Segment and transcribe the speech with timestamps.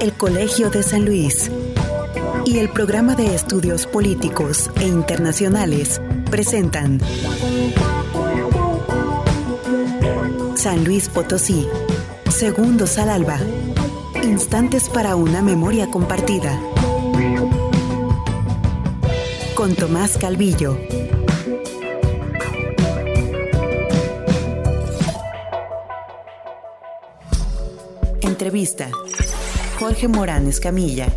[0.00, 1.50] El Colegio de San Luis
[2.44, 6.00] y el Programa de Estudios Políticos e Internacionales
[6.30, 7.00] presentan
[10.54, 11.66] San Luis Potosí,
[12.28, 13.38] Segundos al Alba,
[14.22, 16.60] Instantes para una memoria compartida.
[19.54, 20.78] Con Tomás Calvillo.
[28.36, 28.90] Entrevista.
[29.78, 31.08] Jorge Morán Escamilla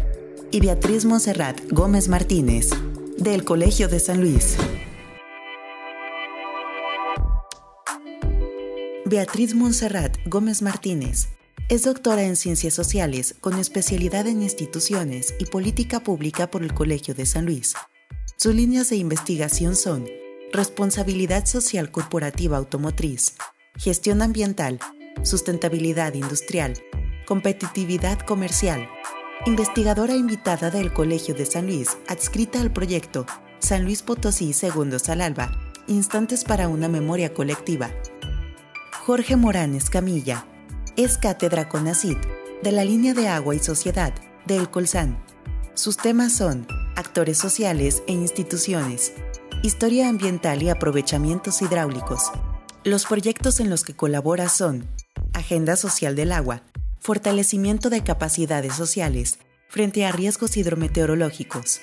[0.51, 2.69] y Beatriz Monserrat Gómez Martínez,
[3.17, 4.55] del Colegio de San Luis.
[9.03, 11.27] Beatriz Monserrat Gómez Martínez
[11.67, 17.13] es doctora en Ciencias Sociales con especialidad en instituciones y política pública por el Colegio
[17.15, 17.73] de San Luis.
[18.37, 20.05] Sus líneas de investigación son
[20.53, 23.35] responsabilidad social corporativa automotriz,
[23.75, 24.79] gestión ambiental,
[25.23, 26.81] sustentabilidad industrial,
[27.29, 28.89] competitividad comercial.
[29.45, 33.27] Investigadora invitada del Colegio de San Luis, adscrita al proyecto
[33.59, 35.51] San Luis Potosí Segundos al Alba,
[35.85, 37.91] Instantes para una Memoria Colectiva.
[39.05, 40.47] Jorge Morán Escamilla,
[40.97, 42.17] es cátedra CONACID
[42.63, 44.11] de la línea de agua y sociedad
[44.47, 45.23] del Colsan.
[45.75, 46.65] Sus temas son
[46.95, 49.13] actores sociales e instituciones,
[49.61, 52.31] historia ambiental y aprovechamientos hidráulicos.
[52.83, 54.89] Los proyectos en los que colabora son
[55.33, 56.63] Agenda Social del Agua,
[56.99, 61.81] fortalecimiento de capacidades sociales frente a riesgos hidrometeorológicos,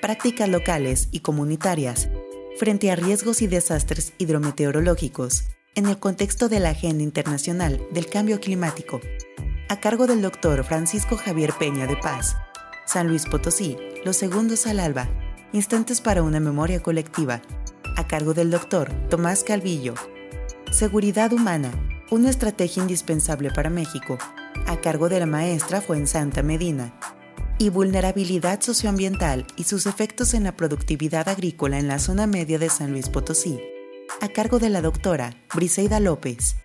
[0.00, 2.08] prácticas locales y comunitarias
[2.56, 8.40] frente a riesgos y desastres hidrometeorológicos en el contexto de la Agenda Internacional del Cambio
[8.40, 9.00] Climático,
[9.68, 12.34] a cargo del doctor Francisco Javier Peña de Paz,
[12.86, 15.08] San Luis Potosí, Los Segundos al Alba,
[15.52, 17.42] Instantes para una Memoria Colectiva,
[17.96, 19.94] a cargo del doctor Tomás Calvillo,
[20.70, 21.72] Seguridad Humana,
[22.10, 24.18] una estrategia indispensable para México,
[24.66, 26.98] a cargo de la maestra Santa Medina,
[27.58, 32.68] y vulnerabilidad socioambiental y sus efectos en la productividad agrícola en la zona media de
[32.68, 33.58] San Luis Potosí,
[34.20, 36.56] a cargo de la doctora Briseida López.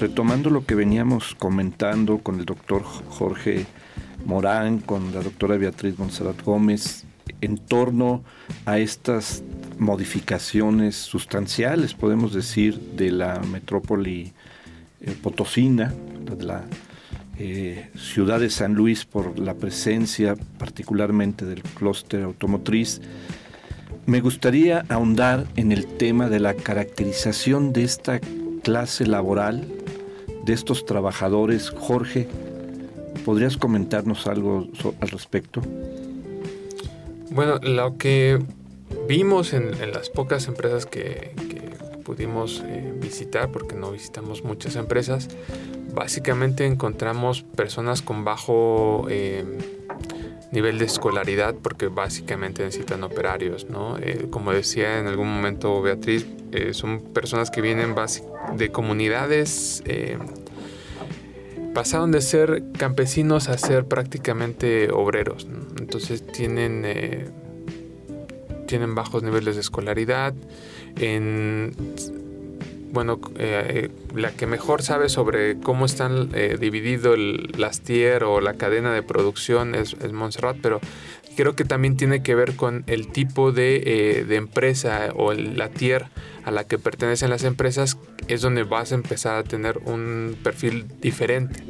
[0.00, 3.66] Retomando lo que veníamos comentando con el doctor Jorge
[4.24, 7.04] Morán, con la doctora Beatriz Monserrat Gómez,
[7.40, 8.24] en torno
[8.64, 9.42] a estas
[9.78, 14.32] modificaciones sustanciales, podemos decir, de la metrópoli
[15.00, 15.94] eh, potosina,
[16.24, 16.64] de la
[17.38, 23.00] eh, ciudad de San Luis por la presencia particularmente del clúster automotriz.
[24.06, 28.20] Me gustaría ahondar en el tema de la caracterización de esta
[28.62, 29.66] clase laboral
[30.50, 31.70] de estos trabajadores.
[31.70, 32.26] Jorge,
[33.24, 34.66] ¿podrías comentarnos algo
[35.00, 35.62] al respecto?
[37.30, 38.42] Bueno, lo que
[39.06, 41.34] vimos en, las pocas empresas que,
[42.04, 45.28] pudimos eh, visitar, porque no visitamos muchas empresas,
[45.94, 49.44] básicamente encontramos personas con bajo eh,
[50.50, 53.96] nivel de escolaridad, porque básicamente necesitan operarios, ¿no?
[53.98, 56.26] Eh, como decía en algún momento Beatriz,
[56.72, 57.94] son personas que vienen
[58.56, 59.82] de comunidades
[61.72, 65.46] pasaron de ser campesinos a ser prácticamente obreros.
[65.78, 67.28] Entonces tienen, eh,
[68.66, 70.34] tienen bajos niveles de escolaridad.
[70.96, 71.72] En,
[72.92, 78.54] bueno, eh, la que mejor sabe sobre cómo están eh, dividido el lastier o la
[78.54, 80.80] cadena de producción es, es Montserrat, pero
[81.40, 86.04] creo que también tiene que ver con el tipo de, de empresa o la tier
[86.44, 87.96] a la que pertenecen las empresas
[88.28, 91.64] es donde vas a empezar a tener un perfil diferente.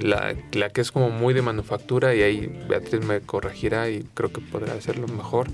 [0.00, 0.34] La,
[0.70, 4.72] que es como muy de manufactura y ahí Beatriz me corregirá y creo que podrá
[4.72, 5.48] hacerlo mejor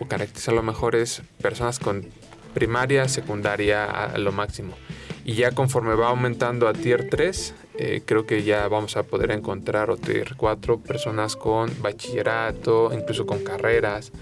[0.00, 2.04] o caracterizarlo mejor es personas con
[2.52, 4.74] primaria, secundaria a, lo máximo.
[5.28, 9.32] Y ya conforme va aumentando a tier 3, eh, creo que ya vamos a poder
[9.32, 14.12] encontrar o tier 4 personas con bachillerato, incluso con carreras,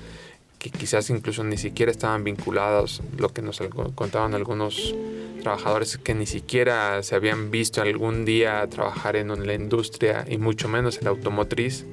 [0.59, 3.61] que quizás incluso ni siquiera estaban vinculados, lo que nos
[3.95, 4.95] contaban algunos
[5.43, 10.69] trabajadores que ni siquiera se habían visto algún día trabajar en la industria y mucho
[10.69, 11.85] menos en la automotriz,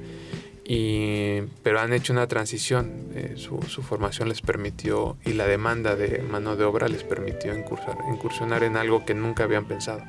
[0.74, 6.22] y, pero han hecho una transición, eh, su, formación les permitió y la demanda de
[6.22, 10.02] mano de obra les permitió incursionar en algo que nunca habían pensado.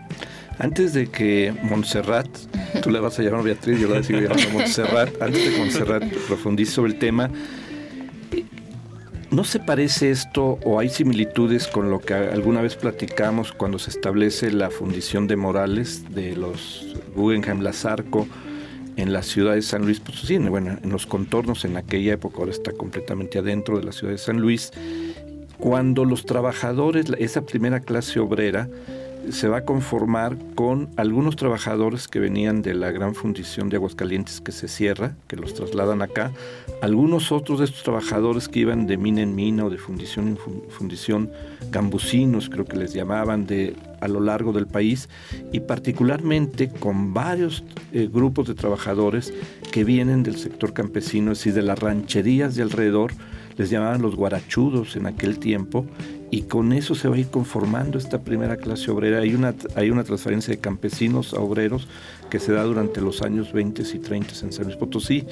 [0.59, 2.29] Antes de que Montserrat,
[2.81, 5.57] tú le vas a llamar Beatriz, yo la voy a llamando Montserrat, antes de que
[5.57, 7.29] Montserrat profundice sobre el tema,
[9.31, 13.89] ¿No se parece esto o hay similitudes con lo que alguna vez platicamos cuando se
[13.89, 18.27] establece la fundición de Morales de los Guggenheim Lazarco
[18.95, 20.37] en la ciudad de San Luis Potosí?
[20.37, 24.17] Bueno, en los contornos en aquella época, ahora está completamente adentro de la ciudad de
[24.17, 24.71] San Luis,
[25.57, 28.69] cuando los trabajadores, esa primera clase obrera,
[29.31, 34.41] se va a conformar con algunos trabajadores que venían de la gran fundición de Aguascalientes
[34.41, 36.31] que se cierra, que los trasladan acá,
[36.81, 40.37] algunos otros de estos trabajadores que iban de mina en mina o de fundición en
[40.69, 41.31] fundición,
[41.71, 45.07] gambusinos creo que les llamaban, de a lo largo del país
[45.53, 49.33] y particularmente con varios eh, grupos de trabajadores
[49.71, 53.13] que vienen del sector campesino, es decir, de las rancherías de alrededor,
[53.57, 55.85] les llamaban los guarachudos en aquel tiempo,
[56.33, 59.19] y con eso se va a ir conformando esta primera clase obrera.
[59.19, 61.87] Hay una, hay una transferencia de campesinos a obreros
[62.31, 65.27] que se da durante los años 20 y 30 en San Luis Potosí.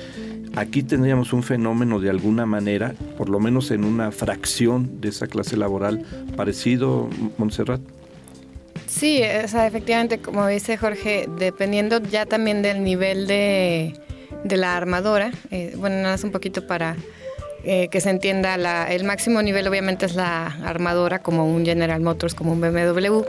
[0.55, 5.25] Aquí tendríamos un fenómeno de alguna manera, por lo menos en una fracción de esa
[5.25, 6.05] clase laboral,
[6.35, 7.09] parecido,
[7.39, 7.81] Montserrat.
[8.85, 13.99] Sí, o sea, efectivamente, como dice Jorge, dependiendo ya también del nivel de,
[14.43, 16.95] la armadora, eh, bueno, nada más un poquito para
[17.63, 18.55] eh, que se entienda,
[18.89, 23.21] el máximo nivel obviamente es la armadora como un General Motors, como un BMW.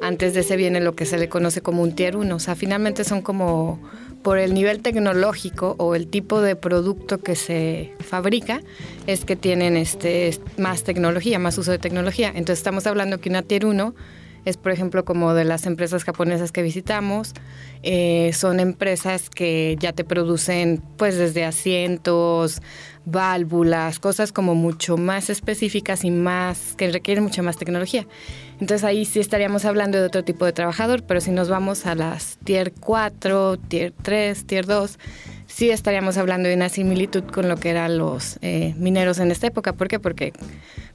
[0.00, 2.34] Antes de ese viene lo que se le conoce como un Tier 1.
[2.34, 3.80] O sea, finalmente son como
[4.22, 8.62] por el nivel tecnológico o el tipo de producto que se fabrica,
[9.06, 12.28] es que tienen este, más tecnología, más uso de tecnología.
[12.28, 13.94] Entonces estamos hablando que una Tier 1
[14.44, 17.32] es por ejemplo como de las empresas japonesas que visitamos,
[17.82, 22.62] eh, son empresas que ya te producen pues desde asientos,
[23.04, 28.06] válvulas, cosas como mucho más específicas y más que requieren mucha más tecnología.
[28.60, 31.94] Entonces ahí sí estaríamos hablando de otro tipo de trabajador, pero si nos vamos a
[31.94, 34.98] las tier 4, tier 3, tier 2,
[35.54, 39.46] sí estaríamos hablando de una similitud con lo que eran los eh, mineros en esta
[39.46, 39.72] época.
[39.72, 40.00] ¿Por qué?
[40.00, 40.32] Porque,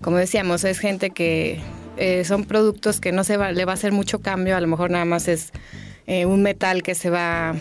[0.01, 1.61] como decíamos, es gente que
[1.95, 4.67] eh, son productos que no se va, le va a hacer mucho cambio, a lo
[4.67, 5.51] mejor nada más es
[6.07, 7.56] eh, un metal que se va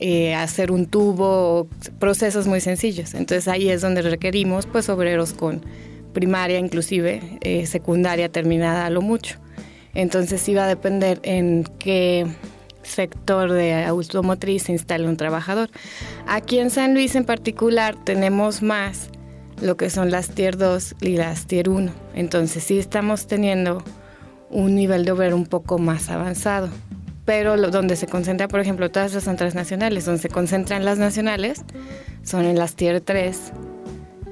[0.00, 1.66] eh, hacer un tubo,
[1.98, 3.14] procesos muy sencillos.
[3.14, 5.64] Entonces ahí es donde requerimos pues obreros con
[6.12, 9.38] primaria, inclusive secundaria terminada a lo mucho.
[9.94, 12.26] Entonces sí va a depender en qué
[12.92, 15.70] sector de automotriz se instale un trabajador.
[16.26, 19.08] Aquí en San Luis en particular tenemos más
[19.60, 21.92] lo que son las tier 2 y las tier 1.
[22.14, 23.82] Entonces sí estamos teniendo
[24.50, 26.68] un nivel de obrero un poco más avanzado
[27.24, 31.62] pero donde se concentra, por ejemplo, todas las transnacionales, donde se concentran las nacionales,
[32.24, 33.52] son en las tier 3,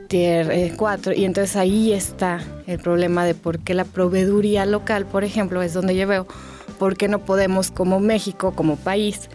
[0.09, 5.07] tier 4, eh, y entonces ahí está el problema de por qué la proveeduría local,
[5.07, 6.27] por ejemplo, es donde yo veo,
[6.81, 9.29] por qué no podemos como México, como país,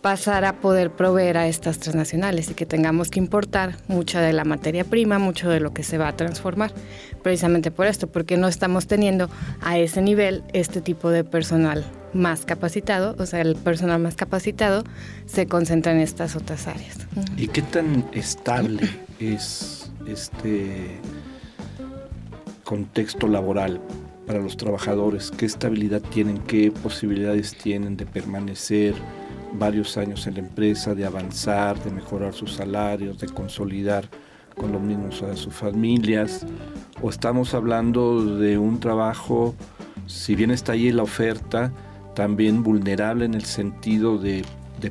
[0.00, 4.44] pasar a poder proveer a estas transnacionales y que tengamos que importar mucha de la
[4.44, 6.72] materia prima, mucho de lo que se va a transformar,
[7.22, 9.28] precisamente por esto, porque no estamos teniendo
[9.60, 14.82] a ese nivel este tipo de personal más capacitado, o sea, el personal más capacitado
[15.26, 16.96] se concentra en estas otras áreas.
[17.36, 18.88] ¿Y qué tan estable
[19.20, 20.98] es este
[22.64, 23.78] contexto laboral
[24.28, 25.32] para los trabajadores?
[25.32, 26.38] ¿Qué estabilidad tienen?
[26.38, 28.94] ¿Qué posibilidades tienen de permanecer
[29.54, 34.06] varios años en la empresa, de avanzar, de mejorar sus salarios, de consolidar
[34.54, 36.46] con los mismos a sus familias?
[37.00, 39.54] ¿O estamos hablando de un trabajo,
[40.06, 41.72] si bien está ahí la oferta,
[42.14, 44.44] también vulnerable en el sentido de,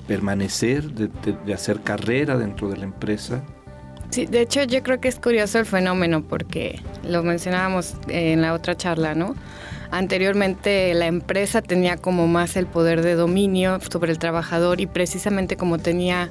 [0.08, 3.44] permanecer, de, hacer carrera dentro de la empresa.
[4.10, 8.54] Sí, de hecho yo creo que es curioso el fenómeno porque lo mencionábamos en la
[8.54, 9.36] otra charla, ¿no?
[9.92, 15.56] Anteriormente la empresa tenía como más el poder de dominio sobre el trabajador y precisamente
[15.56, 16.30] como tenía,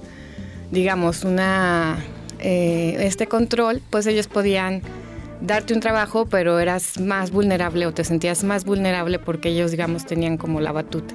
[0.70, 1.98] digamos, una
[2.38, 4.82] eh, este control, pues ellos podían
[5.40, 10.06] darte un trabajo, pero eras más vulnerable o te sentías más vulnerable porque ellos, digamos,
[10.06, 11.14] tenían como la batuta.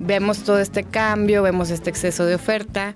[0.00, 2.94] Vemos todo este cambio, vemos este exceso de oferta,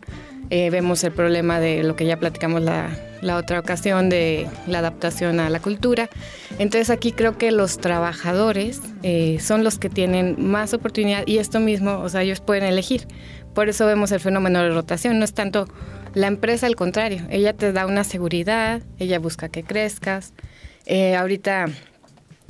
[0.55, 2.91] eh, vemos el problema de lo que ya platicamos la,
[3.39, 6.11] otra ocasión, de la adaptación a la cultura.
[6.59, 11.59] Entonces aquí creo que los trabajadores eh, son los que tienen más oportunidad y esto
[11.59, 13.09] mismo, o sea, ellos pueden elegir.
[13.55, 15.69] Por eso vemos el fenómeno de rotación, no es tanto
[16.13, 20.35] la empresa, al contrario, ella te da una seguridad, ella busca que crezcas,
[20.85, 21.71] eh, ahorita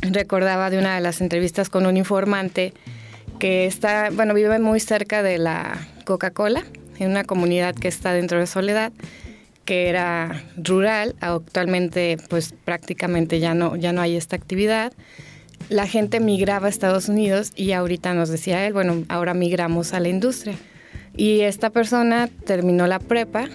[0.01, 2.75] recordaba de una de las entrevistas con un informante
[3.39, 6.65] que está, bueno, vive muy cerca de la Coca-Cola,
[7.03, 8.93] en una comunidad que está dentro de Soledad,
[9.65, 14.93] que era rural, actualmente pues prácticamente ya no, ya no hay esta actividad.
[15.69, 20.01] La gente migraba a Estados Unidos y ahorita nos decía él, bueno, ahora migramos a
[20.01, 20.57] la industria.
[21.17, 23.49] Y esta persona terminó la prepa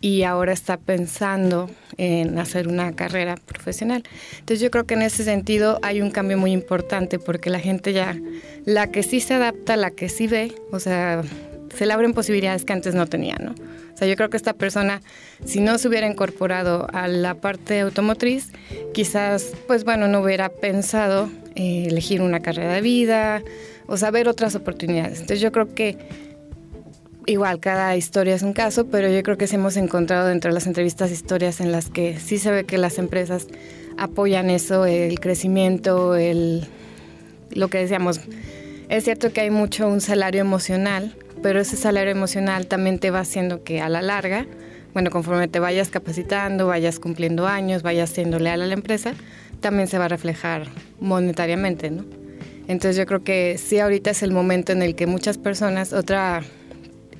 [0.00, 4.02] y ahora está pensando en hacer una carrera profesional.
[4.32, 7.92] Entonces yo creo que en ese sentido hay un cambio muy importante porque la gente
[7.92, 8.16] ya,
[8.64, 11.22] la que sí se adapta, la que sí ve, o sea,
[11.74, 13.52] se le abren posibilidades que antes no tenía, ¿no?
[13.52, 15.02] O sea, yo creo que esta persona,
[15.44, 18.52] si no se hubiera incorporado a la parte automotriz,
[18.94, 23.42] quizás, pues bueno, no hubiera pensado eh, elegir una carrera de vida
[23.86, 25.20] o saber otras oportunidades.
[25.20, 25.98] Entonces yo creo que
[27.26, 30.54] igual cada historia es un caso, pero yo creo que sí hemos encontrado dentro de
[30.54, 33.48] las entrevistas historias en las que sí se ve que las empresas
[33.98, 36.66] apoyan eso, el crecimiento, el
[37.52, 38.20] lo que decíamos.
[38.88, 43.20] Es cierto que hay mucho un salario emocional, pero ese salario emocional también te va
[43.20, 44.46] haciendo que a la larga,
[44.92, 49.14] bueno, conforme te vayas capacitando, vayas cumpliendo años, vayas siendo leal a la empresa,
[49.60, 50.66] también se va a reflejar
[51.00, 52.04] monetariamente, ¿no?
[52.66, 56.42] Entonces yo creo que sí ahorita es el momento en el que muchas personas, otra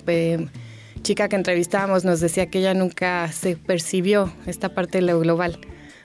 [0.07, 0.47] eh,
[1.03, 5.59] chica que entrevistábamos nos decía que ella nunca se percibió esta parte de lo global.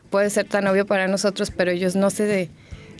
[0.09, 2.49] Puede ser tan obvio para nosotros, pero ellos no se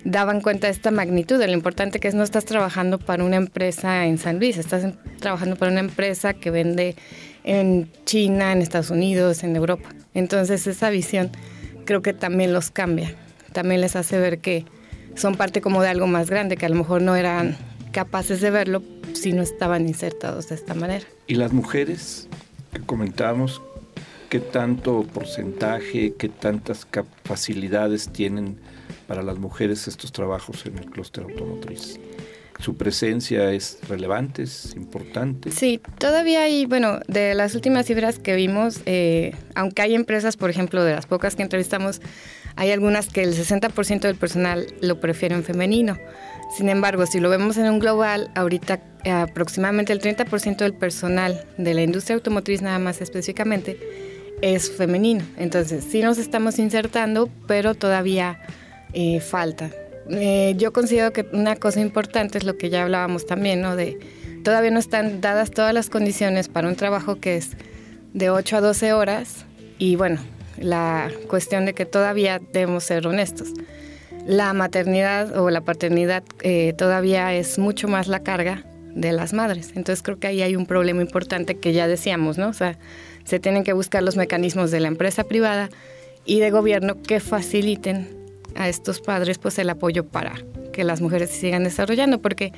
[0.06, 3.36] daban cuenta de esta magnitud, de lo importante que es no estás trabajando para una
[3.36, 6.96] empresa en San Luis, estás trabajando para una empresa que vende
[7.44, 9.90] en China, en Estados Unidos, en Europa.
[10.14, 11.32] Entonces esa visión
[11.86, 13.14] creo que también los cambia,
[13.52, 14.66] también les hace ver que
[15.16, 17.58] son parte como de algo más grande, que a lo mejor no eran
[17.92, 18.84] capaces de verlo
[19.14, 21.06] si no estaban insertados de esta manera.
[21.26, 22.28] ¿Y las mujeres
[22.74, 23.60] que comentábamos,
[24.30, 26.88] qué tanto porcentaje, qué tantas
[27.24, 28.60] facilidades tienen
[29.08, 32.00] para las mujeres estos trabajos en el clúster automotriz?
[32.60, 35.52] su presencia es relevante, es importante.
[35.52, 40.50] Sí, todavía hay, bueno, de las últimas cifras que vimos, eh, aunque hay empresas, por
[40.50, 42.02] ejemplo, de las pocas que entrevistamos,
[42.56, 45.98] hay algunas que el 60% del personal lo prefieren femenino.
[46.56, 51.46] Sin embargo, si lo vemos en un global, ahorita eh, aproximadamente el 30% del personal
[51.58, 53.78] de la industria automotriz, nada más específicamente,
[54.42, 55.26] es femenino.
[55.38, 58.40] Entonces, sí nos estamos insertando, pero todavía
[58.96, 59.72] eh, falta.
[60.10, 63.76] Eh, yo considero que una cosa importante es lo que ya hablábamos también, ¿no?
[63.76, 64.00] De
[64.44, 67.58] todavía no están dadas todas las condiciones para un trabajo que es
[68.14, 69.46] de 8 a 12 horas
[69.78, 70.22] y bueno,
[70.58, 73.50] la cuestión de que todavía debemos ser honestos.
[74.26, 79.74] La maternidad o la paternidad eh, todavía es mucho más la carga de las madres.
[79.76, 82.48] Entonces creo que ahí hay un problema importante que ya decíamos, ¿no?
[82.48, 82.78] O sea,
[83.26, 85.70] se tienen que buscar los mecanismos de la empresa privada
[86.24, 88.25] y de gobierno que faciliten
[88.56, 90.34] a estos padres pues el apoyo para
[90.74, 92.54] que las mujeres se sigan desarrollando, porque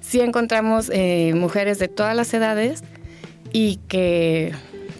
[0.00, 2.82] sí encontramos eh, mujeres de todas las edades
[3.52, 4.52] y que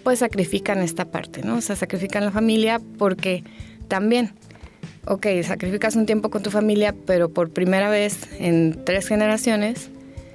[0.03, 1.57] pues sacrifican esta parte, ¿no?
[1.57, 3.43] O sea, sacrifican la familia porque
[3.87, 4.31] también,
[5.05, 9.89] ok, sacrificas un tiempo con tu familia, pero por primera vez en tres generaciones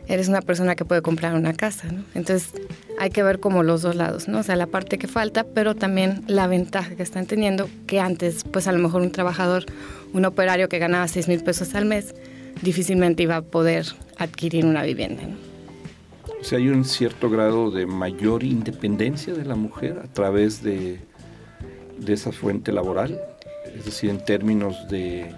[0.08, 2.04] eres una persona que puede comprar una casa, ¿no?
[2.14, 2.50] Entonces
[2.98, 4.38] hay que ver como los dos lados, ¿no?
[4.38, 8.44] O sea, la parte que falta, pero también la ventaja que están teniendo, que antes,
[8.44, 9.64] pues a lo mejor un trabajador,
[10.12, 12.14] un operario que ganaba 6 mil pesos al mes,
[12.62, 13.86] difícilmente iba a poder
[14.16, 15.36] adquirir una vivienda, ¿no?
[16.40, 21.00] O sea, hay un cierto grado de mayor independencia de la mujer a través de,
[21.98, 23.20] de esa fuente laboral,
[23.76, 25.34] es decir, en términos de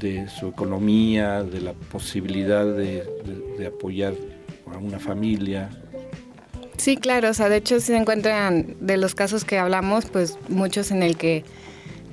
[0.00, 3.04] de su economía, de la posibilidad de,
[3.66, 4.14] apoyar
[4.72, 5.70] a una familia.
[6.76, 10.90] Sí, claro, o sea, de hecho se encuentran de los casos que hablamos, pues muchos
[10.90, 11.44] en el que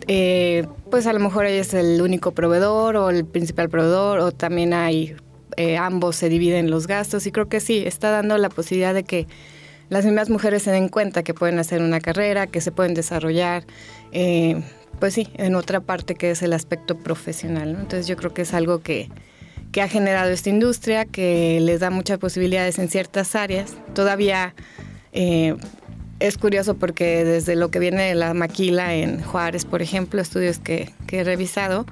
[0.07, 4.31] eh, pues a lo mejor ella es el único proveedor o el principal proveedor o
[4.31, 5.15] también hay
[5.57, 9.03] eh, ambos se dividen los gastos y creo que sí, está dando la posibilidad de
[9.03, 9.25] que
[9.89, 13.65] las mismas mujeres se den cuenta que pueden hacer una carrera, que se pueden desarrollar.
[14.11, 14.61] Eh,
[14.99, 17.69] pues sí, en otra parte que es el aspecto profesional.
[17.69, 19.09] Entonces yo creo que es algo que,
[19.79, 23.75] ha generado esta industria, que les da muchas posibilidades en ciertas áreas.
[23.93, 24.55] Todavía
[25.11, 25.55] eh,
[26.19, 30.57] es curioso porque desde lo que viene de la maquila en Juárez, por ejemplo, estudios
[30.57, 31.85] que, he revisado,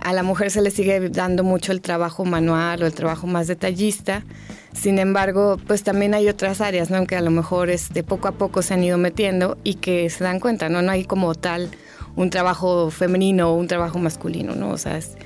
[0.00, 3.48] a la mujer se le sigue dando mucho el trabajo manual o el trabajo más
[3.48, 4.24] detallista.
[4.72, 7.06] Sin embargo, pues también hay otras áreas, ¿no?
[7.06, 10.24] Que a lo mejor este, poco a poco se han ido metiendo y que se
[10.24, 10.80] dan cuenta, ¿no?
[10.80, 11.70] No hay como tal
[12.16, 14.70] un trabajo femenino o un trabajo masculino, ¿no?
[14.70, 15.16] O sea, es,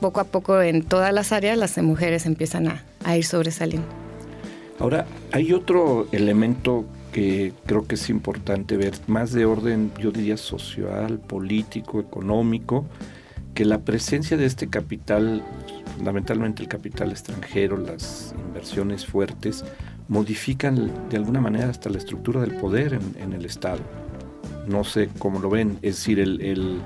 [0.00, 3.86] poco a poco en todas las áreas las mujeres empiezan a, a ir sobresaliendo.
[4.78, 10.36] Ahora, hay otro elemento que creo que es importante ver, más de orden, yo diría,
[10.36, 12.86] social, político, económico,
[13.54, 15.42] que la presencia de este capital,
[15.96, 19.64] fundamentalmente el capital extranjero, las inversiones fuertes,
[20.08, 24.01] modifican de alguna manera hasta la estructura del poder en el Estado
[24.66, 26.80] no sé cómo lo ven, es decir, el,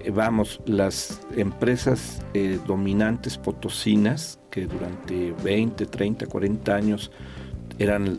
[0.00, 7.10] eh, vamos, las empresas eh, dominantes potosinas que durante 20, 30, 40 años
[7.78, 8.18] eran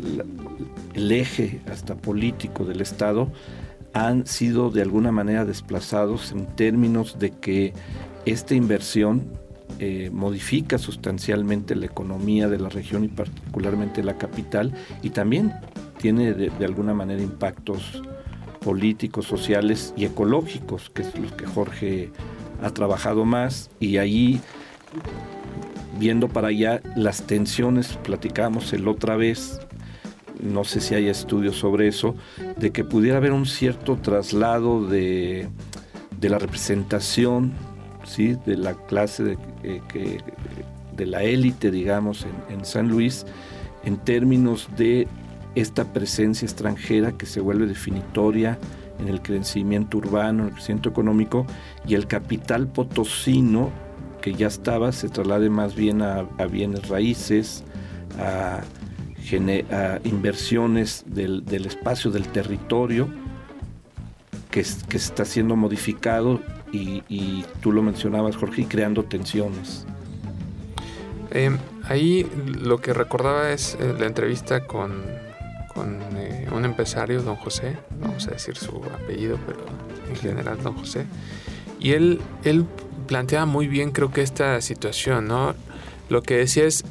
[0.93, 3.31] el eje hasta político del Estado
[3.93, 7.73] han sido de alguna manera desplazados en términos de que
[8.25, 9.23] esta inversión
[9.79, 15.53] eh, modifica sustancialmente la economía de la región y particularmente la capital y también
[15.99, 18.01] tiene de alguna manera impactos
[18.61, 22.11] políticos, sociales y ecológicos, que es lo que Jorge
[22.61, 24.39] ha trabajado más y ahí
[25.99, 29.59] viendo para allá las tensiones, platicamos el otra vez,
[30.41, 32.15] no sé si hay estudios sobre eso,
[32.57, 35.49] de que pudiera haber un cierto traslado de,
[36.21, 37.53] la representación
[38.05, 38.37] ¿sí?
[38.45, 40.19] de la clase de, eh, que,
[40.95, 43.25] de la élite, digamos, en, en San Luis,
[43.83, 45.07] en términos de
[45.55, 48.57] esta presencia extranjera que se vuelve definitoria
[48.99, 51.45] en el crecimiento urbano, en el crecimiento económico,
[51.87, 53.71] y el capital potosino
[54.21, 57.63] que ya estaba se traslade más bien a, bienes raíces,
[58.19, 58.61] a,
[60.03, 63.07] inversiones del, espacio, del territorio,
[64.49, 66.41] que, que está siendo modificado
[66.71, 69.85] y, tú lo mencionabas, Jorge, creando tensiones.
[71.31, 72.29] Em, ahí
[72.61, 75.01] lo que recordaba es eh, la entrevista con,
[75.73, 79.59] con eh, un empresario, don José, vamos a decir su apellido, pero
[80.09, 81.05] en general don José,
[81.79, 82.65] y él, él
[83.07, 85.55] plantea muy bien creo que esta situación, ¿no?
[86.09, 86.83] Lo que decía es,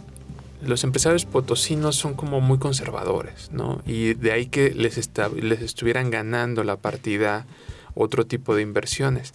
[0.62, 3.80] los empresarios potosinos son como muy conservadores, ¿no?
[3.86, 5.10] Y de ahí que les,
[5.40, 7.46] les estuvieran ganando la partida
[7.94, 9.32] otro tipo de inversiones.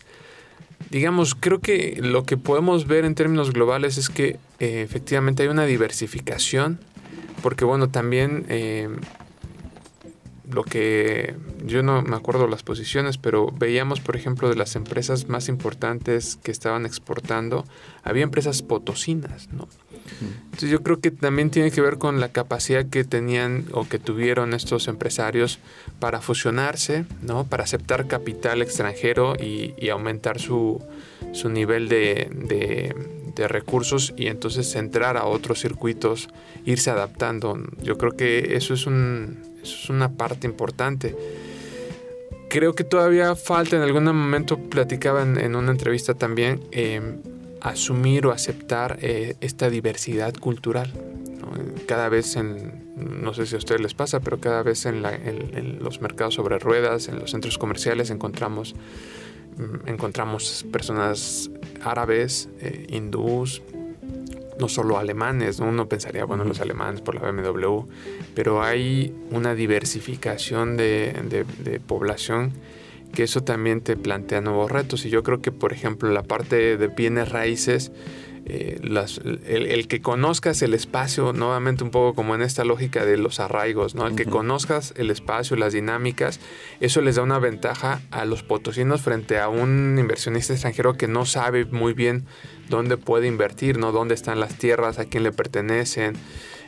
[0.89, 5.49] Digamos, creo que lo que podemos ver en términos globales es que eh, efectivamente hay
[5.49, 6.79] una diversificación,
[7.41, 8.89] porque bueno, también eh,
[10.51, 11.35] lo que
[11.65, 16.37] yo no me acuerdo las posiciones, pero veíamos, por ejemplo, de las empresas más importantes
[16.43, 17.65] que estaban exportando,
[18.03, 19.67] había empresas potosinas, ¿no?
[20.45, 23.97] Entonces yo creo que también tiene que ver con la capacidad que tenían o que
[23.97, 25.57] tuvieron estos empresarios
[25.99, 27.45] para fusionarse, ¿no?
[27.45, 30.83] Para aceptar capital extranjero y, aumentar su,
[31.31, 32.29] su nivel de,
[33.35, 36.29] de recursos y entonces entrar a otros circuitos,
[36.65, 37.59] irse adaptando.
[37.81, 41.15] Yo creo que eso es un eso es una parte importante.
[42.49, 47.01] Creo que todavía falta, en algún momento platicaba en, una entrevista también, eh,
[47.61, 50.91] asumir o aceptar eh, esta diversidad cultural.
[51.87, 55.03] Cada vez en, no sé si a ustedes les pasa, pero cada vez en,
[55.79, 58.75] los mercados sobre ruedas, en los centros comerciales encontramos,
[59.57, 61.49] mm, encontramos personas
[61.83, 63.61] árabes, eh, hindús,
[64.59, 67.85] no solo alemanes, uno pensaría, bueno, los alemanes por la BMW,
[68.33, 71.45] pero hay una diversificación de,
[71.87, 72.53] población
[73.13, 75.05] que eso también te plantea nuevos retos.
[75.05, 77.91] Y yo creo que, por ejemplo, la parte de bienes raíces,
[78.47, 78.79] eh,
[79.47, 83.95] el, que conozcas el espacio, nuevamente un poco como en esta lógica de los arraigos,
[83.95, 84.05] ¿no?
[84.05, 86.39] El que conozcas el espacio, las dinámicas,
[86.79, 91.25] eso les da una ventaja a los potosinos frente a un inversionista extranjero que no
[91.25, 92.25] sabe muy bien
[92.69, 93.91] dónde puede invertir, ¿no?
[93.91, 96.15] Dónde están las tierras, a quién le pertenecen.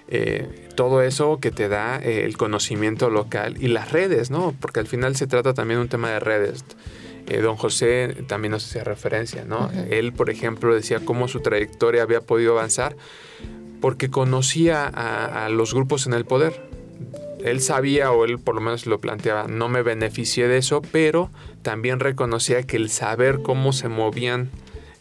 [0.09, 4.55] Eh, todo eso que te da eh, el conocimiento local y las redes, ¿no?
[4.59, 6.65] Porque al final se trata también de un tema de redes.
[7.27, 9.69] Eh, don José también nos hacía referencia, ¿no?
[9.89, 12.95] Él, por ejemplo, decía cómo su trayectoria había podido avanzar
[13.81, 16.61] porque conocía a, los grupos en el poder.
[17.43, 21.29] Él sabía, o él por lo menos lo planteaba, no me beneficié de eso, pero
[21.61, 24.49] también reconocía que el saber cómo se movían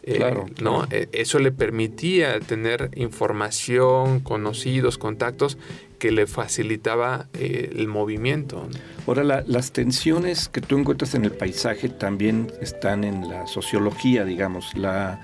[0.03, 0.87] eh, claro, ¿no?
[0.91, 5.57] Eh, eso le permitía tener información, conocidos, contactos
[5.99, 8.67] que le facilitaba eh, el movimiento.
[9.05, 14.75] Ahora, las tensiones que tú encuentras en el paisaje también están en la sociología, digamos,
[14.75, 15.21] la,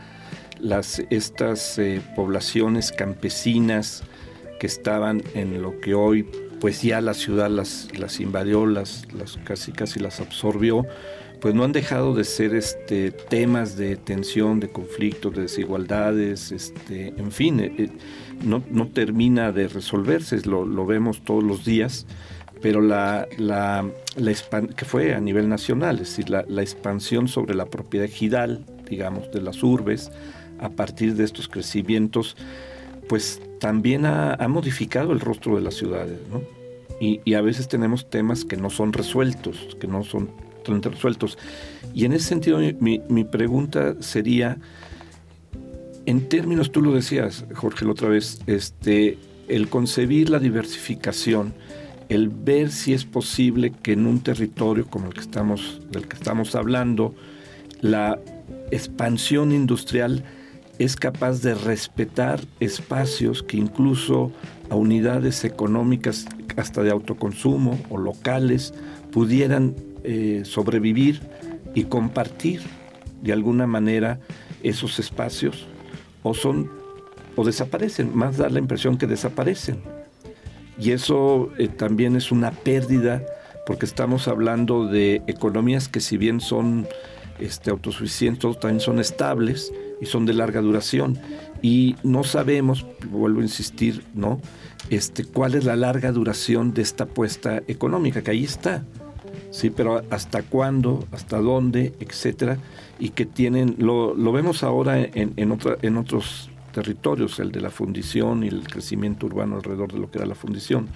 [0.59, 1.79] las, estas
[2.15, 4.03] poblaciones campesinas
[4.59, 6.23] que estaban en lo que hoy,
[6.61, 10.87] pues ya la ciudad las, invadió, las, las casi casi las absorbió
[11.43, 17.09] pues no han dejado de ser este, temas de tensión, de conflictos, de desigualdades, este,
[17.09, 17.89] en fin, eh, eh,
[18.43, 22.05] no, no, termina de resolverse, lo, lo, vemos todos los días,
[22.61, 23.85] pero la, la,
[24.75, 29.31] que fue a nivel nacional, es decir, la, la expansión sobre la propiedad ejidal, digamos,
[29.31, 30.11] de las urbes,
[30.59, 32.37] a partir de estos crecimientos,
[33.09, 36.41] pues también ha, ha modificado el rostro de las ciudades, ¿no?
[36.99, 40.29] Y, y, a veces tenemos temas que no son resueltos, que no son
[40.65, 41.37] resueltos.
[41.93, 44.57] Y en ese sentido mi, pregunta sería,
[46.05, 51.53] en términos, tú lo decías, Jorge, la otra vez, este, el concebir la diversificación,
[52.09, 56.17] el ver si es posible que en un territorio como el que estamos, del que
[56.17, 57.15] estamos hablando,
[57.81, 58.19] la
[58.71, 60.25] expansión industrial
[60.77, 64.31] es capaz de respetar espacios que incluso
[64.69, 66.25] a unidades económicas
[66.57, 68.73] hasta de autoconsumo o locales
[69.11, 71.21] pudieran eh, sobrevivir
[71.75, 72.61] y compartir
[73.21, 74.19] de alguna manera
[74.63, 75.67] esos espacios
[76.23, 76.69] o son
[77.35, 79.81] o desaparecen, más da la impresión que desaparecen.
[80.77, 83.23] Y eso eh, también es una pérdida
[83.65, 86.87] porque estamos hablando de economías que si bien son
[87.39, 91.19] este, autosuficientes, también son estables y son de larga duración.
[91.61, 94.41] Y no sabemos, vuelvo a insistir, ¿no?
[94.89, 98.83] Este, cuál es la larga duración de esta apuesta económica, que ahí está.
[99.53, 102.57] Sí, pero hasta cuándo, hasta dónde, etcétera,
[102.97, 107.61] y que tienen, lo, lo vemos ahora en, en, otra, en otros territorios, el de
[107.61, 110.87] la fundición y el crecimiento urbano alrededor de lo que era la fundición.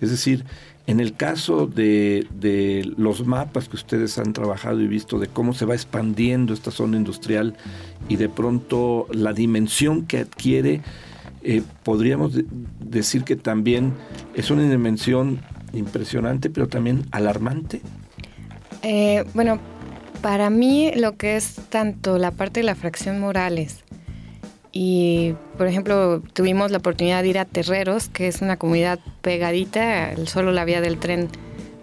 [0.00, 0.46] Es decir,
[0.86, 5.52] en el caso de, de, los mapas que ustedes han trabajado y visto de cómo
[5.52, 7.56] se va expandiendo esta zona industrial
[8.08, 10.80] y de pronto la dimensión que adquiere,
[11.42, 12.32] eh, podríamos
[12.80, 13.92] decir que también
[14.34, 15.40] es una dimensión
[15.74, 17.82] impresionante, pero también alarmante.
[18.82, 19.58] Eh, bueno,
[20.22, 23.84] para mí lo que es tanto la parte de la fracción Morales
[24.72, 30.14] y, por ejemplo, tuvimos la oportunidad de ir a Terreros, que es una comunidad pegadita,
[30.26, 31.28] solo la vía del tren,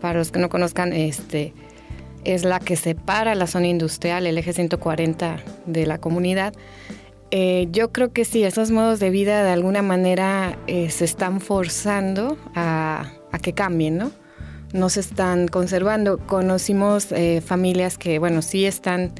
[0.02, 1.54] para los que no conozcan, este,
[2.24, 6.54] es la que separa la zona industrial, el eje 140 de la comunidad.
[7.32, 11.42] Eh, yo creo que sí, esos modos de vida de alguna manera eh, se están
[11.42, 14.12] forzando a, a, que cambien, ¿no?
[14.76, 16.18] No se están conservando.
[16.18, 19.14] Conocimos eh, familias que, bueno, sí están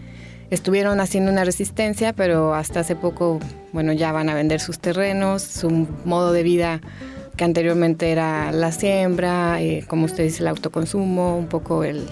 [0.50, 3.40] estuvieron haciendo una resistencia, pero hasta hace poco,
[3.72, 6.82] bueno, ya van a vender sus terrenos, su modo de vida
[7.38, 12.06] que anteriormente era la siembra, eh, como usted dice, el autoconsumo, un poco el,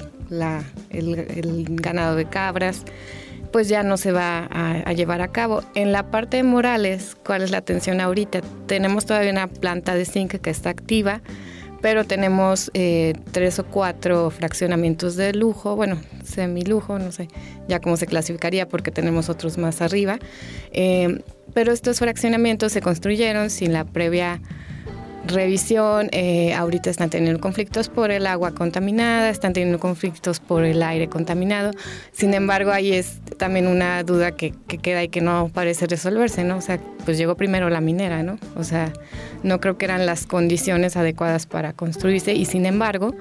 [0.89, 2.84] el, ganado de cabras,
[3.51, 5.63] pues ya no se va a, a, llevar a cabo.
[5.75, 8.39] En la parte de Morales, ¿cuál es la atención ahorita?
[8.67, 11.21] Tenemos todavía una planta de zinc que está activa
[11.84, 17.28] pero tenemos eh, tres o cuatro fraccionamientos de lujo, bueno, semilujo, no sé
[17.67, 20.17] ya cómo se clasificaría porque tenemos otros más arriba,
[20.72, 21.19] eh,
[21.54, 24.39] pero estos fraccionamientos se construyeron sin la previa
[25.26, 30.84] revisión, eh, ahorita están teniendo conflictos por el agua contaminada, están teniendo conflictos por el
[30.84, 31.72] aire contaminado.
[32.12, 36.58] Sin embargo, ahí es también una duda que, queda y que no parece resolverse, ¿no?
[36.58, 38.38] O sea, pues llegó primero la minera, ¿no?
[38.56, 38.92] O sea,
[39.44, 43.16] no creo que eran las condiciones adecuadas para construirse y sin embargo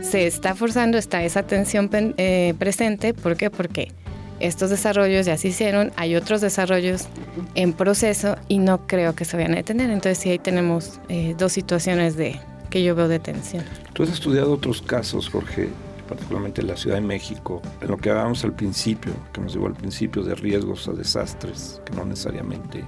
[0.00, 3.14] se está forzando, está esa tensión eh, presente.
[3.14, 3.50] ¿Por qué?
[3.50, 3.92] Porque
[4.40, 7.08] estos desarrollos ya se hicieron, hay otros desarrollos
[7.54, 9.90] en proceso y no creo que se vayan a detener.
[9.90, 13.64] Entonces sí ahí tenemos eh, dos situaciones de que yo veo de tensión.
[13.92, 15.68] Tú has estudiado otros casos, Jorge,
[16.08, 19.66] particularmente en la Ciudad de México, en lo que hablábamos al principio, que nos llevó
[19.66, 22.84] al principio de riesgos a desastres, que no necesariamente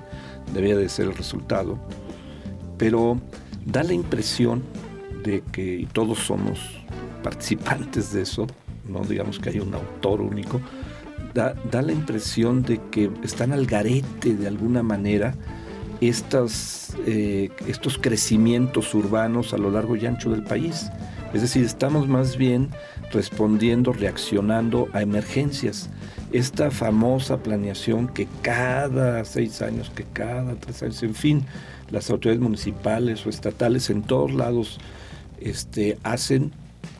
[0.52, 1.78] debía de ser el resultado,
[2.78, 3.20] pero
[3.64, 4.62] da la impresión
[5.22, 6.58] de que, todos somos
[7.22, 8.46] participantes de eso,
[8.88, 10.60] no digamos que hay un autor único,
[11.34, 15.34] da, la impresión de que están al garete de alguna manera
[16.00, 20.90] estas, eh, estos crecimientos urbanos a lo largo y ancho del país.
[21.32, 22.70] Es decir, estamos más bien
[23.12, 25.90] respondiendo, reaccionando a emergencias.
[26.32, 31.44] Esta famosa planeación que cada seis años, que cada tres años, en fin,
[31.90, 34.78] las autoridades municipales o estatales en todos lados
[35.40, 36.52] este, hacen,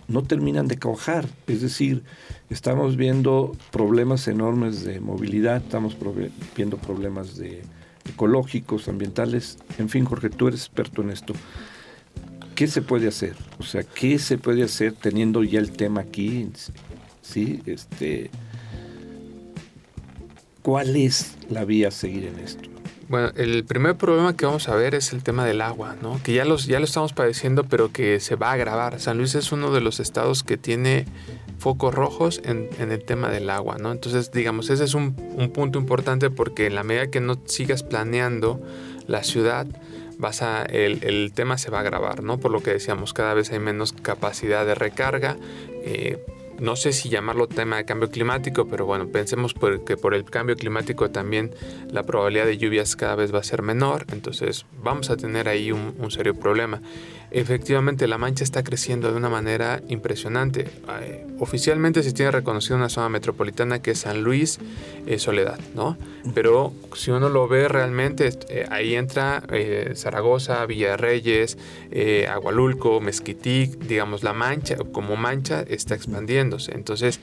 [0.09, 1.27] no terminan de cojar.
[1.47, 2.03] Es decir,
[2.51, 5.97] estamos viendo problemas enormes de movilidad, estamos
[6.57, 7.63] viendo problemas de
[8.09, 11.33] ecológicos, ambientales, en fin, Jorge, tú eres experto en esto.
[12.55, 13.37] ¿Qué se puede hacer?
[13.59, 16.51] O sea, ¿qué se puede hacer teniendo ya el tema aquí?
[17.23, 17.63] ¿Sí?
[17.65, 18.31] Este,
[20.63, 22.69] ¿Cuál es la vía a seguir en esto?
[23.09, 26.21] Bueno, el primer problema que vamos a ver es el tema del agua, ¿no?
[26.23, 29.01] Que ya, los, ya lo estamos padeciendo, pero que se va a agravar.
[29.01, 31.07] San Luis es uno de los estados que tiene
[31.61, 33.93] focos rojos en, el tema del agua, ¿no?
[33.93, 35.15] Entonces, digamos, ese es un,
[35.53, 38.61] punto importante porque en la medida que no sigas planeando
[39.07, 39.67] la ciudad,
[40.19, 42.39] vas a, el, tema se va a agravar, ¿no?
[42.39, 45.37] Por lo que decíamos, cada vez hay menos capacidad de recarga.
[45.85, 46.25] Eh,
[46.59, 49.55] no sé si llamarlo tema de cambio climático, pero bueno, pensemos
[49.87, 51.55] que por el cambio climático también
[51.91, 55.73] la probabilidad de lluvias cada vez va a ser menor, entonces vamos a tener ahí
[55.73, 56.83] un serio problema
[57.31, 60.67] efectivamente la mancha está creciendo de una manera impresionante.
[61.39, 64.59] Oficialmente se tiene reconocida una zona metropolitana que es San Luis
[65.07, 65.97] eh, Soledad, ¿no?
[66.35, 71.57] Pero si uno lo ve realmente, eh, ahí entra eh, Zaragoza, Villarreyes,
[72.29, 76.73] Agualulco, Mezquitic, digamos, la mancha, como mancha está expandiéndose.
[76.75, 77.21] Entonces,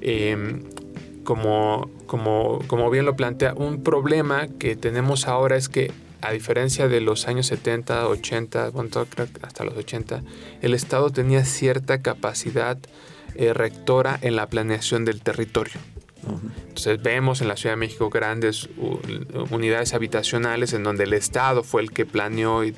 [0.00, 0.62] em,
[1.24, 6.88] como, como, como bien lo plantea, un problema que tenemos ahora es que a diferencia
[6.88, 8.90] de los años 70, 80, bueno,
[9.42, 10.22] hasta los 80,
[10.62, 12.78] el Estado tenía cierta capacidad
[13.34, 15.80] eh, rectora en la planeación del territorio.
[16.68, 18.68] Entonces vemos en la Ciudad de México grandes
[19.50, 22.64] unidades habitacionales en donde el Estado fue el que planeó.
[22.64, 22.74] Y,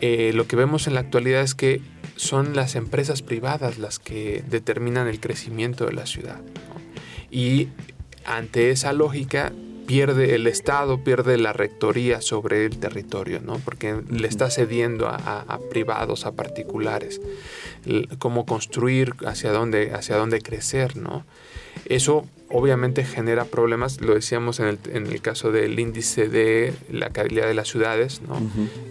[0.00, 1.82] eh, lo que vemos en la actualidad es que
[2.16, 6.40] son las empresas privadas las que determinan el crecimiento de la ciudad.
[7.30, 7.68] Y
[8.24, 9.52] ante esa lógica
[9.86, 13.58] pierde el Estado, pierde la rectoría sobre el territorio, ¿no?
[13.58, 17.20] porque le está cediendo a, privados, a particulares,
[18.18, 20.96] cómo construir, hacia dónde, hacia dónde crecer.
[20.96, 21.24] ¿no?
[21.86, 27.10] Eso obviamente genera problemas, lo decíamos en el, en el, caso del índice de la
[27.10, 28.40] calidad de las ciudades, ¿no?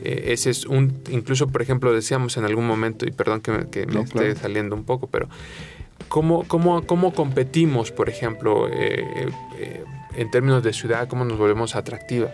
[0.03, 3.69] Eh, ese es un, incluso por ejemplo decíamos en algún momento, y perdón que me,
[3.69, 5.29] que me esté saliendo un poco, pero
[6.09, 9.83] ¿cómo, cómo, cómo competimos, por ejemplo, eh, eh,
[10.15, 12.31] en términos de ciudad, cómo nos volvemos atractiva?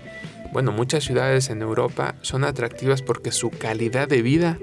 [0.53, 4.57] Bueno, muchas ciudades en Europa son atractivas porque su calidad de vida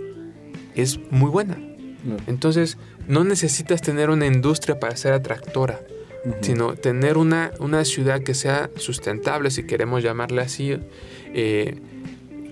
[0.74, 1.58] es muy buena.
[2.26, 5.80] Entonces, no necesitas tener una industria para ser atractora
[6.40, 10.76] sino tener una, una, ciudad que sea sustentable, si queremos llamarla así,
[11.34, 11.80] eh,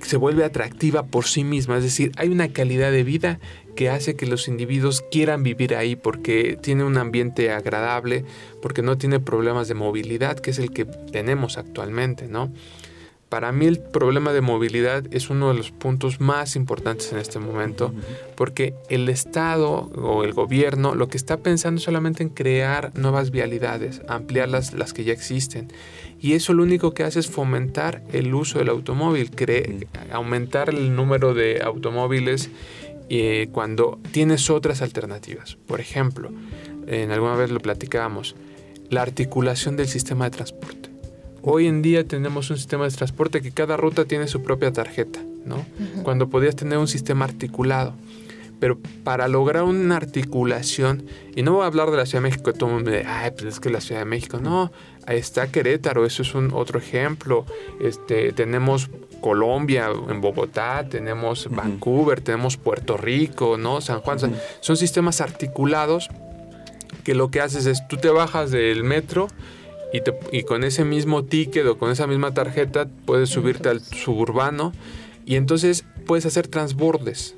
[0.00, 3.40] se vuelve atractiva por sí misma, es decir, hay una calidad de vida
[3.74, 8.24] que hace que los individuos quieran vivir ahí porque tiene un ambiente agradable,
[8.62, 12.52] porque no tiene problemas de movilidad, que es el que tenemos actualmente, ¿no?
[13.34, 17.40] Para mí el problema de movilidad es uno de los puntos más importantes en este
[17.40, 17.92] momento,
[18.36, 23.32] porque el Estado o el gobierno lo que está pensando es solamente en crear nuevas
[23.32, 25.72] vialidades, ampliar las, las que ya existen.
[26.20, 29.32] Y eso lo único que hace es fomentar el uso del automóvil,
[30.12, 32.50] aumentar el número de automóviles
[33.08, 35.56] eh, cuando tienes otras alternativas.
[35.66, 36.30] Por ejemplo,
[36.86, 38.34] en alguna vez lo platicábamos,
[38.90, 40.90] la articulación del sistema de transporte.
[41.42, 45.20] Hoy en día tenemos un sistema de transporte que cada ruta tiene su propia tarjeta,
[45.44, 45.66] ¿no?
[46.02, 47.94] Cuando podías tener un sistema articulado.
[48.60, 51.04] Pero para lograr una articulación,
[51.36, 53.10] y no voy a hablar de la Ciudad de México, todo el mundo me dice,
[53.10, 54.72] ay, pues es que la Ciudad de México, no,
[55.06, 57.44] ahí está Querétaro, eso es un otro ejemplo.
[57.78, 58.88] Este, tenemos
[59.24, 63.80] Colombia, en Bogotá, tenemos Vancouver, tenemos Puerto Rico, ¿no?
[63.80, 64.18] San Juan.
[64.60, 66.10] Son sistemas articulados
[67.04, 69.28] que lo que haces es tú te bajas del metro
[70.30, 74.74] y, con ese mismo ticket o con esa misma tarjeta puedes subirte al suburbano
[75.24, 77.34] y entonces puedes hacer transbordes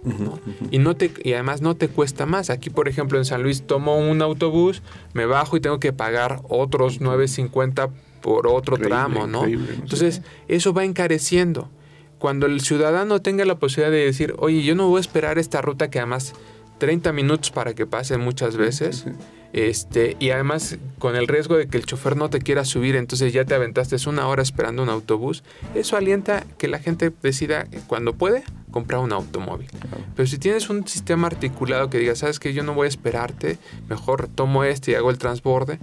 [0.72, 2.51] y no te y además no te cuesta más.
[2.51, 6.40] Aquí por ejemplo en San Luis tomo un autobús me bajo y tengo que pagar
[6.49, 7.90] otros 9.50
[8.26, 11.70] por otro tramo no entonces eso va encareciendo.
[12.18, 15.62] Cuando el ciudadano tenga la posibilidad de decir oye yo no voy a esperar esta
[15.62, 16.32] ruta que además
[16.78, 19.06] 30 minutos para que pase muchas veces
[19.52, 23.32] este, y además con el riesgo de que el chofer no te quiera subir, entonces
[23.32, 28.12] ya te aventaste una hora esperando un autobús, eso alienta que la gente decida cuando
[28.12, 29.68] puede comprar un automóvil.
[30.14, 33.56] Pero si tienes un sistema articulado que diga, sabes que yo no voy a esperarte,
[33.88, 35.78] mejor tomo este y hago el transborde,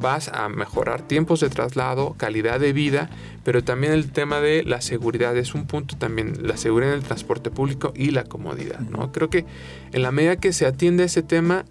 [0.00, 3.10] vas a mejorar tiempos de traslado, calidad de vida,
[3.44, 7.04] pero también el tema de la seguridad es un punto también, la seguridad en el
[7.04, 9.12] transporte público y la comodidad, ¿no?
[9.12, 9.44] Creo que
[9.92, 11.64] en la medida que se atiende ese tema,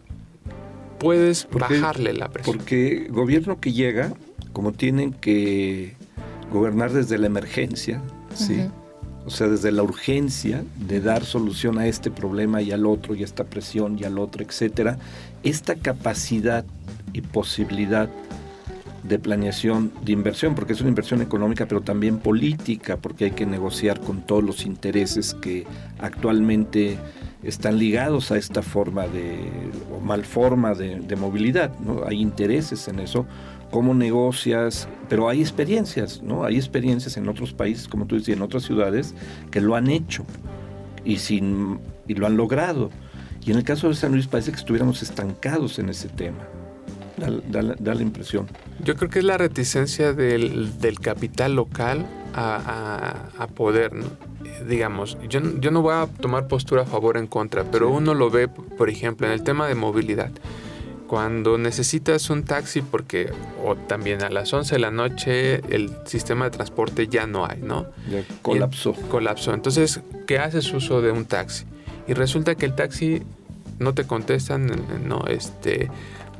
[0.99, 2.57] puedes bajarle la presión.
[2.57, 4.13] Porque gobierno que llega,
[4.53, 5.95] como tienen que
[6.51, 8.01] gobernar desde la emergencia,
[8.33, 8.67] ¿sí?
[9.25, 13.21] O sea, desde la urgencia de dar solución a este problema y al otro, y
[13.21, 14.97] a esta presión y al otro, etcétera,
[15.43, 16.65] esta capacidad
[17.13, 18.09] y posibilidad
[19.03, 23.45] de planeación de inversión, porque es una inversión económica, pero también política, porque hay que
[23.45, 25.65] negociar con todos los intereses que
[25.99, 26.97] actualmente
[27.43, 29.39] están ligados a esta forma de,
[29.93, 32.05] o mal forma de, movilidad, ¿no?
[32.05, 33.25] Hay intereses en eso,
[33.69, 36.45] cómo negocias, pero hay experiencias, ¿no?
[36.45, 39.13] Hay experiencias en otros países, como tú decías, en otras ciudades,
[39.51, 40.25] que lo han hecho
[41.03, 42.89] y, sin, y lo han logrado.
[43.45, 46.47] Y en el caso de San Luis parece que estuviéramos estancados en ese tema.
[47.17, 48.47] Da, da, la impresión.
[48.83, 54.05] Yo creo que es la reticencia del, del capital local a, a, a poder, ¿no?
[54.67, 58.13] digamos, yo, yo no voy a tomar postura a favor o en contra, pero uno
[58.13, 60.31] lo ve, por ejemplo, en el tema de movilidad.
[61.07, 63.31] Cuando necesitas un taxi, porque
[63.63, 67.61] o también a las 11 de la noche el sistema de transporte ya no hay,
[67.61, 67.85] ¿no?
[68.09, 68.93] Ya colapsó.
[68.93, 69.53] colapsó.
[69.53, 71.65] Entonces, ¿qué haces uso de un taxi?
[72.07, 73.21] Y resulta que el taxi
[73.77, 74.71] no te contestan,
[75.05, 75.91] no, este,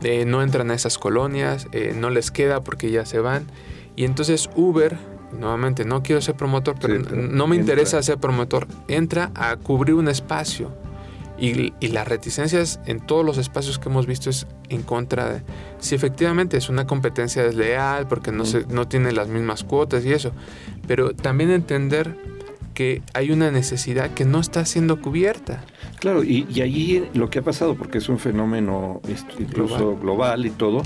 [0.03, 3.45] eh, no entran a esas colonias, eh, no les queda porque ya se van.
[3.95, 4.97] Y entonces Uber
[5.39, 8.67] nuevamente, no quiero ser promotor, pero no me interesa ser promotor.
[8.87, 10.71] Entra a cubrir un espacio.
[11.39, 15.41] Y, las reticencias en todos los espacios que hemos visto es en contra de...
[15.79, 20.13] Si efectivamente es una competencia desleal porque no, se, no tiene las mismas cuotas y
[20.13, 20.31] eso,
[20.87, 22.15] pero también entender
[22.73, 25.63] que hay una necesidad que no está siendo cubierta.
[25.99, 29.01] Claro, y, y allí lo que ha pasado, porque es un fenómeno
[29.39, 30.83] incluso global y todo,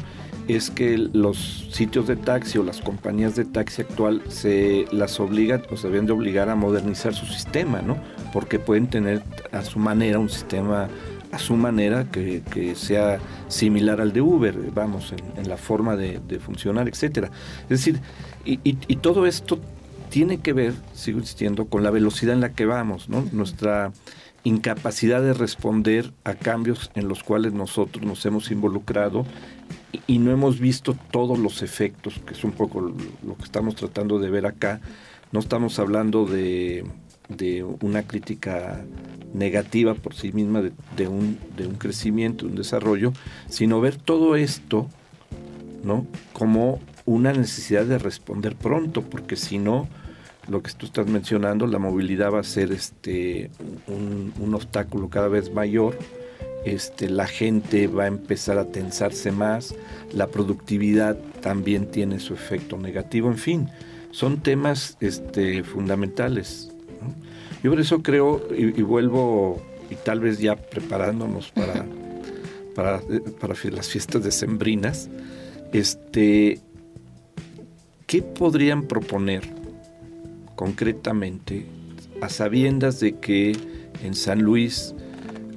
[0.47, 5.63] es que los sitios de taxi o las compañías de taxi actual se las obligan
[5.71, 7.97] o se deben de obligar a modernizar su sistema, ¿no?
[8.31, 10.87] Porque pueden tener a su manera un sistema
[11.29, 13.19] a su manera que, sea
[13.49, 17.29] similar al de Uber, vamos, en, la forma de, funcionar, etcétera.
[17.63, 17.99] Es decir,
[18.45, 19.59] y, y, todo esto
[20.09, 23.25] tiene que ver, sigo insistiendo, con la velocidad en la que vamos, ¿no?
[23.31, 23.91] Nuestra
[24.43, 29.25] incapacidad de responder a cambios en los cuales nosotros nos hemos involucrado
[30.05, 34.19] y no hemos visto todos los efectos, que es un poco lo que estamos tratando
[34.19, 34.79] de ver acá.
[35.31, 36.85] No estamos hablando de,
[37.81, 38.85] una crítica
[39.33, 43.11] negativa por sí misma de, un, de un crecimiento, un desarrollo,
[43.49, 44.87] sino ver todo esto
[45.83, 46.07] ¿no?
[46.31, 49.87] como una necesidad de responder pronto, porque si no,
[50.47, 53.49] lo que tú estás mencionando, la movilidad va a ser este,
[53.87, 55.97] un, un obstáculo cada vez mayor.
[56.65, 59.73] Este, la gente va a empezar a tensarse más,
[60.13, 63.69] la productividad también tiene su efecto negativo, en fin,
[64.11, 66.69] son temas este, fundamentales.
[67.63, 71.85] Yo por eso creo, y, vuelvo, y tal vez ya preparándonos para,
[72.75, 73.01] para,
[73.39, 75.09] para las fiestas decembrinas,
[75.71, 76.59] este,
[78.07, 79.43] ¿qué podrían proponer
[80.55, 81.65] concretamente
[82.21, 83.55] a sabiendas de que
[84.01, 84.95] en San Luis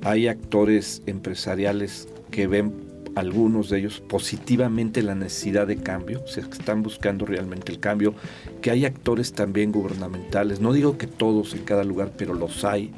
[0.03, 2.75] hay actores empresariales que ven
[3.15, 7.79] algunos de ellos positivamente la necesidad de cambio, o sea, que están buscando realmente el
[7.79, 8.15] cambio,
[8.61, 12.91] que hay actores también gubernamentales, no digo que todos en cada lugar, pero los hay,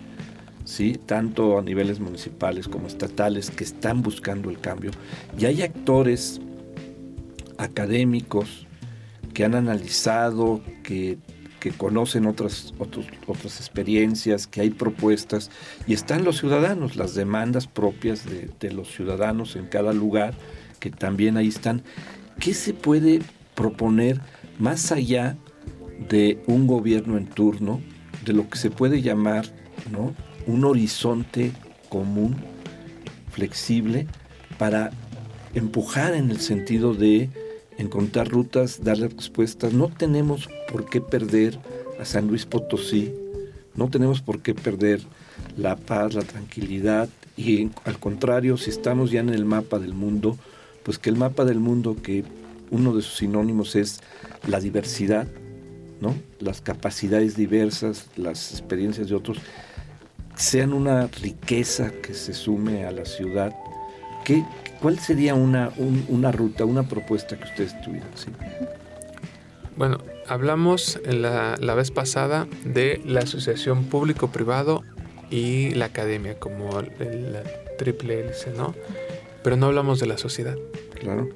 [0.64, 0.98] ¿sí?
[1.06, 4.92] tanto a niveles municipales como estatales, que están buscando el cambio,
[5.38, 6.40] y hay actores
[7.58, 8.66] académicos
[9.32, 11.18] que han analizado, que
[11.62, 12.74] que conocen otras,
[13.28, 15.48] otras experiencias, que hay propuestas,
[15.86, 20.34] y están los ciudadanos, las demandas propias de, los ciudadanos en cada lugar,
[20.80, 21.84] que también ahí están.
[22.40, 23.20] ¿Qué se puede
[23.54, 24.20] proponer
[24.58, 25.36] más allá
[26.08, 27.80] de un gobierno en turno,
[28.24, 29.44] de lo que se puede llamar
[29.92, 30.16] ¿no?
[30.48, 31.52] un horizonte
[31.88, 32.34] común,
[33.30, 34.08] flexible,
[34.58, 34.90] para
[35.54, 37.30] empujar en el sentido de
[37.82, 39.72] encontrar rutas, darle respuestas.
[39.72, 41.58] No tenemos por qué perder
[42.00, 43.12] a San Luis Potosí,
[43.74, 45.00] no tenemos por qué perder
[45.56, 50.38] la paz, la tranquilidad y al contrario, si estamos ya en el mapa del mundo,
[50.82, 52.24] pues que el mapa del mundo, que
[52.70, 54.00] uno de sus sinónimos es
[54.46, 55.26] la diversidad,
[56.00, 56.14] ¿no?
[56.40, 59.38] las capacidades diversas, las experiencias de otros,
[60.36, 63.54] sean una riqueza que se sume a la ciudad.
[64.24, 64.44] ¿Qué,
[64.82, 65.70] ¿Cuál sería una,
[66.08, 68.10] una ruta, una propuesta que ustedes tuvieran?
[69.76, 74.82] Bueno, hablamos la, la, vez pasada de la asociación público-privado
[75.30, 77.44] y la academia, como la
[77.78, 78.74] triple hélice, ¿no?
[79.44, 80.56] Pero no hablamos de la sociedad.
[81.00, 81.28] Claro.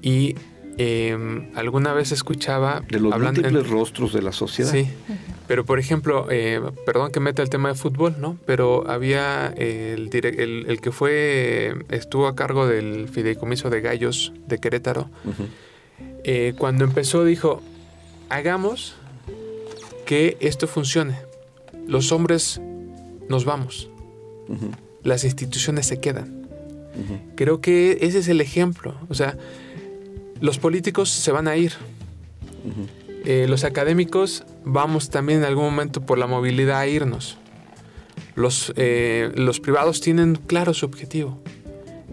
[0.00, 0.36] Y
[0.80, 2.82] em, alguna vez escuchaba...
[2.88, 4.70] De los múltiples rostros de la sociedad.
[4.70, 4.88] Sí.
[5.46, 8.38] Pero, por ejemplo, eh, perdón que meta el tema de fútbol, ¿no?
[8.46, 15.10] Pero había el, el, que fue, estuvo a cargo del fideicomiso de gallos de Querétaro.
[16.24, 17.60] Eh, cuando empezó dijo,
[18.30, 18.94] hagamos
[20.06, 21.18] que esto funcione.
[21.86, 22.60] Los hombres
[23.28, 23.90] nos vamos.
[25.02, 26.46] Las instituciones se quedan.
[27.34, 28.94] Creo que ese es el ejemplo.
[29.08, 29.36] O sea,
[30.40, 31.72] los políticos se van a ir.
[33.24, 37.36] Eh, los académicos vamos también en algún momento por la movilidad a irnos.
[38.34, 41.38] Los, eh, los privados tienen claro su objetivo.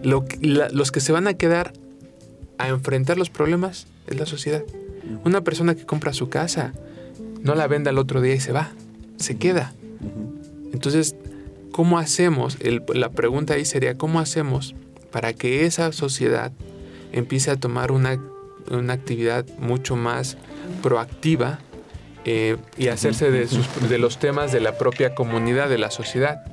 [0.02, 1.72] los que se van a quedar
[2.58, 4.62] a enfrentar los problemas es la sociedad.
[5.24, 6.72] Una persona que compra su casa
[7.42, 8.72] no la vende al otro día y se va,
[9.16, 9.72] se queda.
[10.72, 11.16] Entonces,
[11.72, 12.58] ¿cómo hacemos?
[12.94, 14.74] la pregunta ahí sería, ¿cómo hacemos
[15.10, 16.52] para que esa sociedad
[17.12, 18.20] empiece a tomar una,
[18.70, 20.36] una actividad mucho más
[20.82, 21.58] proactiva
[22.24, 23.48] eh, y hacerse de,
[23.88, 26.44] de los temas de la propia comunidad, de la sociedad.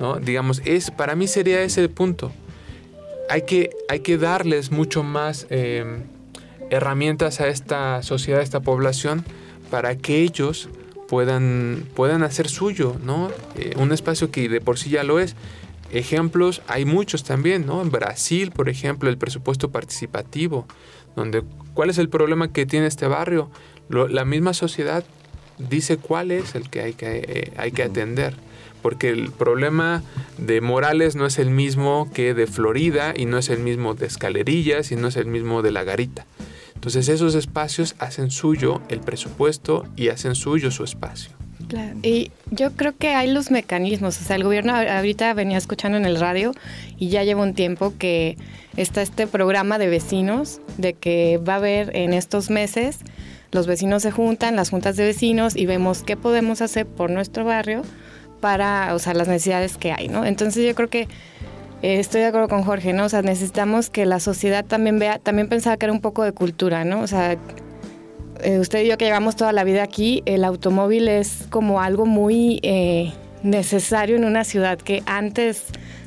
[0.00, 0.16] ¿no?
[0.16, 2.32] Digamos, es, para mí sería ese punto.
[3.30, 6.02] Hay que, hay que darles mucho más em,
[6.70, 9.24] herramientas a esta sociedad, a esta población,
[9.70, 10.68] para que ellos
[11.08, 13.30] puedan, puedan hacer suyo, ¿no?
[13.56, 15.36] Eh, un espacio que de por sí ya lo es.
[15.92, 17.82] Ejemplos hay muchos también, ¿no?
[17.82, 20.66] En Brasil, por ejemplo, el presupuesto participativo,
[21.14, 23.50] donde ¿cuál es el problema que tiene este barrio?
[23.88, 25.04] la misma sociedad
[25.58, 28.34] dice cuál es el que hay que, eh, hay que atender.
[28.80, 30.02] porque el problema
[30.38, 34.06] de Morales no es el mismo que de Florida y no es el mismo de
[34.06, 36.26] Escalerillas y no es el mismo de La Garita.
[36.74, 41.41] Entonces esos espacios hacen suyo el presupuesto y hacen suyo su espacio.
[42.02, 46.04] Y yo creo que hay los mecanismos, o sea, el gobierno ahorita venía escuchando en
[46.04, 46.52] el radio
[46.98, 48.36] y ya lleva un tiempo que
[48.76, 52.98] está este programa de vecinos, de que va a haber en estos meses,
[53.50, 57.44] los vecinos se juntan, las juntas de vecinos y vemos qué podemos hacer por nuestro
[57.44, 57.82] barrio
[58.40, 60.24] para, o sea, las necesidades que hay, ¿no?
[60.24, 61.06] Entonces yo creo que
[61.82, 63.04] eh, estoy de acuerdo con Jorge, ¿no?
[63.04, 66.32] O sea, necesitamos que la sociedad también vea, también pensaba que era un poco de
[66.32, 67.00] cultura, ¿no?
[67.00, 67.36] O sea,
[68.42, 72.06] eh, usted y yo que llevamos toda la vida aquí, el automóvil es como algo
[72.06, 73.12] muy eh,
[73.42, 75.64] necesario en una ciudad que antes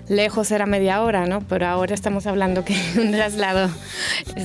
[0.08, 1.42] lejos era media hora, ¿no?
[1.42, 3.70] Pero ahora estamos hablando que un traslado,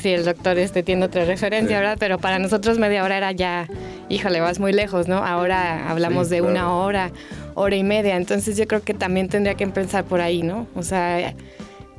[0.00, 1.96] sí, el doctor este tiene otra referencia, ¿verdad?
[1.98, 3.68] Pero para nosotros media hora era ya,
[4.08, 5.18] híjole, vas muy lejos, ¿no?
[5.18, 7.10] Ahora hablamos de una hora,
[7.54, 10.66] hora y media, entonces yo creo que también tendría que empezar por ahí, ¿no?
[10.74, 11.34] O sea,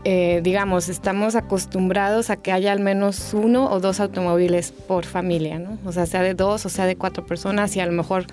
[0.03, 5.59] eh, digamos, estamos acostumbrados a que haya al menos uno o dos automóviles por familia,
[5.59, 5.77] ¿no?
[5.85, 8.25] O sea, sea de dos o sea de cuatro personas y a lo mejor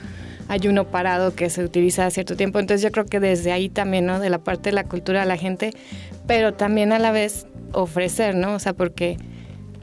[0.48, 2.58] hay uno parado que se utiliza a cierto tiempo.
[2.58, 4.18] Entonces yo creo que desde ahí también, ¿no?
[4.18, 5.72] De la parte de la cultura de la gente,
[6.26, 8.54] pero también a la vez ofrecer, ¿no?
[8.54, 9.18] O sea, porque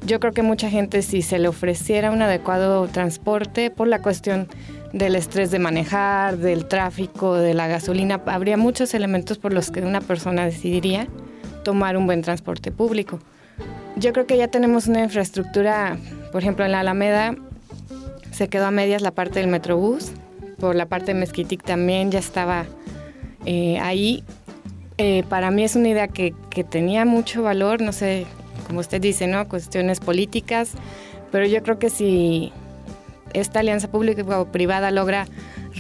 [0.08, 4.48] yo creo que mucha gente si se le ofreciera un adecuado transporte por la cuestión
[4.92, 9.82] del estrés de manejar, del tráfico, de la gasolina, habría muchos elementos por los que
[9.82, 11.08] una persona decidiría
[11.66, 13.20] tomar un buen transporte público.
[13.98, 15.98] Yo creo que ya tenemos una infraestructura,
[16.32, 17.36] por ejemplo, en la Alameda
[18.32, 20.12] se quedó a medias la parte del Metrobús,
[20.60, 22.66] por la parte de Mezquitic también ya estaba
[23.46, 24.24] eh, ahí.
[24.98, 28.26] Eh, para mí es una idea que, que, tenía mucho valor, no sé,
[28.68, 29.48] como usted dice, ¿no?
[29.48, 30.72] Cuestiones políticas,
[31.32, 32.52] pero yo creo que si
[33.34, 35.28] esta alianza pública o privada logra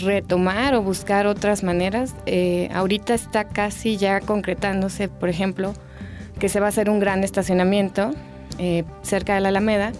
[0.01, 5.73] retomar o buscar otras maneras, eh, ahorita está casi ya concretándose, por ejemplo,
[6.39, 8.11] que se va a hacer un gran estacionamiento
[9.01, 9.91] cerca de la Alameda,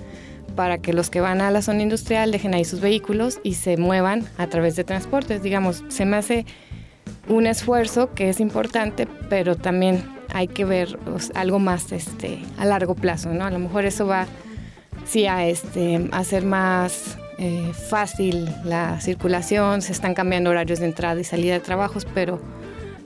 [0.56, 3.78] para que los que van a la zona industrial dejen ahí sus vehículos y se
[3.78, 5.43] muevan a través de transportes.
[5.43, 6.46] Digamos, se me hace
[7.28, 10.98] un esfuerzo que es importante, pero también hay que ver
[11.34, 13.46] algo más este, a largo plazo, ¿no?
[13.46, 14.28] A lo mejor eso va
[15.06, 21.19] sí a este, hacer más eh, fácil la circulación, se están cambiando horarios de entrada
[21.19, 22.39] y salida de trabajos, pero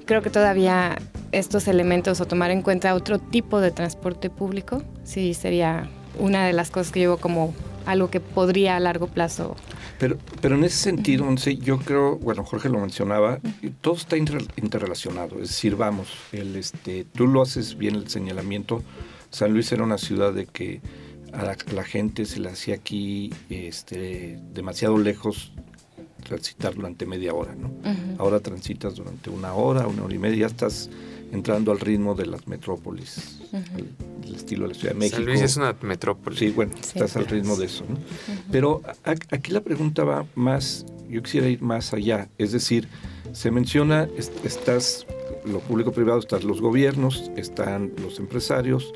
[0.05, 0.97] creo que todavía
[1.32, 6.53] estos elementos o tomar en cuenta otro tipo de transporte público sí sería una de
[6.53, 7.53] las cosas que llevo como
[7.86, 9.55] algo que podría a largo plazo.
[9.97, 11.27] Pero, pero en ese sentido,
[11.59, 13.39] yo creo, bueno, Jorge lo mencionaba,
[13.82, 15.36] todo está interrelacionado.
[15.36, 18.82] Es decir, vamos, el, este, tú lo haces bien el señalamiento.
[19.30, 20.82] San Luis era una ciudad de que
[21.34, 25.51] a la, gente se le hacía aquí este, demasiado lejos
[26.23, 27.71] transitar durante media hora, ¿no?
[28.17, 30.89] Ahora transitas durante una hora, una hora y media, ya estás
[31.32, 35.17] entrando al ritmo de las metrópolis, el, estilo de la Ciudad de México.
[35.17, 36.39] San Luis es una metrópolis.
[36.39, 37.86] Sí, bueno, estás al ritmo de eso.
[37.88, 37.97] ¿no?
[38.51, 42.88] Pero aquí la pregunta va más, yo quisiera ir más allá, es decir,
[43.32, 44.07] se menciona,
[44.43, 45.05] estás
[45.45, 48.91] lo público-privado, están los gobiernos, están los empresarios,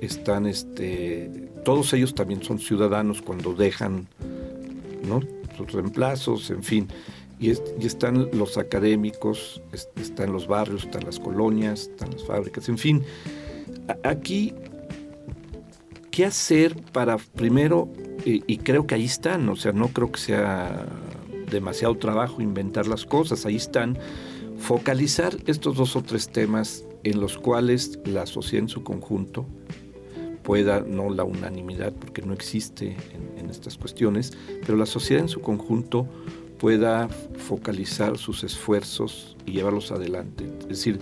[0.00, 4.08] están, este, todos ellos también son ciudadanos cuando dejan,
[5.06, 5.20] ¿no?
[5.54, 6.88] Sus reemplazos, en fin
[7.38, 9.60] y, están los académicos,
[9.96, 13.02] están los barrios, están las colonias, están las fábricas, en fin.
[14.02, 14.54] Aquí,
[16.10, 17.90] ¿qué hacer para primero,
[18.24, 20.86] y creo que ahí están, o sea, no creo que sea
[21.50, 23.98] demasiado trabajo inventar las cosas, ahí están,
[24.58, 29.44] focalizar estos dos o tres temas en los cuales la sociedad en su conjunto
[30.48, 32.96] pueda, no la unanimidad, porque no existe
[33.36, 34.32] en, estas cuestiones,
[34.64, 36.08] pero la sociedad en su conjunto
[36.58, 40.50] pueda focalizar sus esfuerzos y llevarlos adelante.
[40.62, 41.00] Es decir,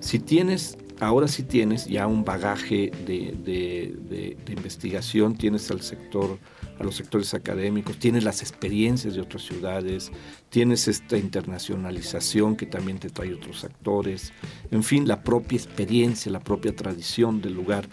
[0.00, 6.38] si tienes, ahora sí tienes ya un bagaje de, investigación, tienes al sector,
[6.78, 10.12] a los sectores académicos, tienes las experiencias de otras ciudades,
[10.50, 14.34] tienes esta internacionalización que también te trae otros actores,
[14.70, 17.88] en fin, la propia experiencia, la propia tradición del lugar.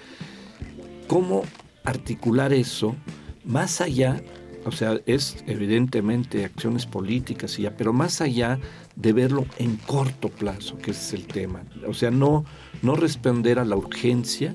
[1.09, 1.43] ¿Cómo
[1.83, 2.95] articular eso
[3.43, 4.21] más allá
[4.65, 8.59] o sea, es evidentemente acciones políticas y ya, pero más allá
[8.95, 11.63] de verlo en corto plazo, que ese es el tema.
[11.87, 12.45] O sea, no,
[12.81, 14.53] no responder a la urgencia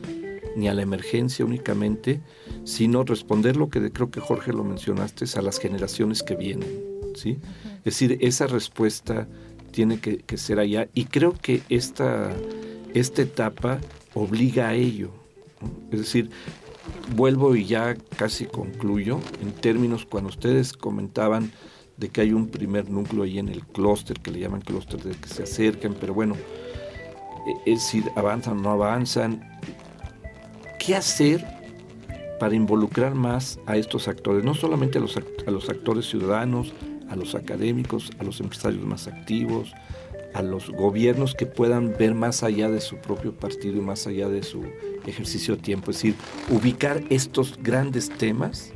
[0.57, 2.21] ni a la emergencia únicamente,
[2.65, 6.69] sino responder lo que creo que Jorge lo mencionaste, es a las generaciones que vienen.
[7.15, 7.39] ¿sí?
[7.79, 9.27] Es decir, esa respuesta
[9.71, 12.33] tiene que, ser allá y creo que esta,
[12.93, 13.81] esta etapa
[14.15, 15.24] obliga a ello.
[15.91, 16.31] Es decir,
[17.15, 21.53] vuelvo y ya casi concluyo en términos cuando ustedes comentaban
[21.97, 25.15] de que hay un primer núcleo ahí en el clúster, que le llaman clúster, de
[25.15, 26.35] que se acercan, pero bueno,
[27.47, 29.49] e, es decir, avanzan o no avanzan.
[30.79, 31.45] ¿Qué hacer
[32.41, 34.45] para involucrar más a estos actores?
[34.45, 36.73] No solamente a los, a los actores ciudadanos,
[37.09, 39.73] a los académicos, a los empresarios más activos,
[40.35, 44.29] a los gobiernos que puedan ver más allá de su propio partido y más allá
[44.29, 44.65] de su
[45.07, 45.91] ejercicio de tiempo.
[45.91, 46.15] Es decir,
[46.51, 48.73] ubicar estos grandes temas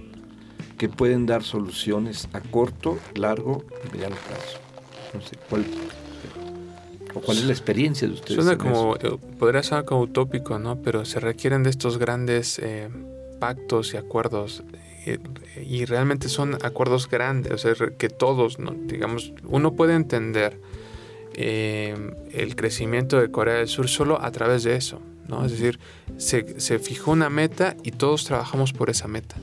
[0.78, 4.58] que pueden dar soluciones a corto, largo y mediano plazo.
[5.12, 5.64] No sé, ¿cuál,
[7.24, 8.44] cuál es la experiencia de ustedes?
[8.44, 10.80] Suena como, eh, podría sonar como utópico, ¿no?
[10.82, 12.88] Pero se requieren de estos grandes eh,
[13.40, 14.62] pactos y acuerdos
[15.04, 15.18] eh,
[15.64, 18.72] y realmente son acuerdos grandes, o sea, que todos, ¿no?
[18.72, 20.60] digamos, uno puede entender
[21.34, 25.44] el crecimiento de Corea del Sur solo a través de eso, ¿no?
[25.44, 25.78] Es decir,
[26.16, 29.36] se, se fijó una meta y todos trabajamos por esa meta.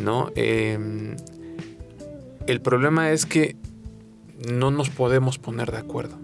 [0.00, 0.30] ¿no?
[0.34, 1.16] Em,
[2.46, 3.56] el problema es que
[4.48, 6.18] no nos podemos poner de acuerdo,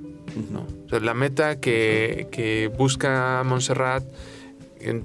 [0.50, 0.66] ¿no?
[0.98, 4.04] la meta que, busca Montserrat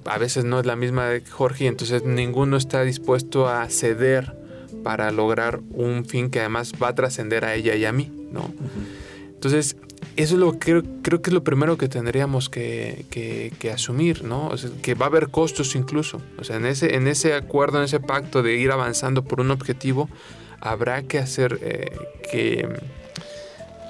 [0.05, 4.36] a veces no es la misma de Jorge, entonces ninguno está dispuesto a ceder
[4.84, 8.53] para lograr un fin que además va a trascender a ella y a mí, ¿no?
[9.45, 9.77] Entonces,
[10.15, 14.49] eso es lo que creo, que es lo primero que tendríamos que, asumir, ¿no?
[14.81, 16.19] que va a haber costos incluso.
[16.39, 19.51] O sea, en ese, en ese acuerdo, en ese pacto de ir avanzando por un
[19.51, 20.09] objetivo,
[20.61, 21.95] habrá que hacer eh,
[22.31, 22.67] que,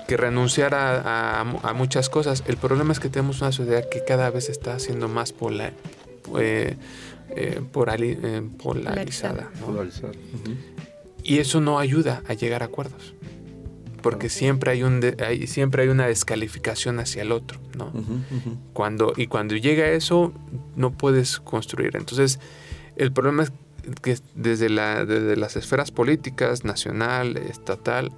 [0.10, 2.44] que renunciar a, muchas cosas.
[2.48, 5.72] El problema es que tenemos una sociedad que cada vez está siendo más polar,
[6.38, 6.76] eh,
[7.30, 7.62] eh,
[8.58, 9.52] polarizada.
[11.24, 13.15] Y eso no ayuda a llegar a acuerdos
[14.06, 15.02] porque siempre hay, un
[15.48, 17.92] siempre hay una descalificación hacia el otro, ¿no?
[18.72, 20.32] Cuando, y cuando llega eso,
[20.76, 21.98] no puedes construir.
[21.98, 22.40] Entonces,
[22.98, 23.52] el problema es
[24.04, 28.12] que desde, la, desde las esferas políticas, nacional, estatal,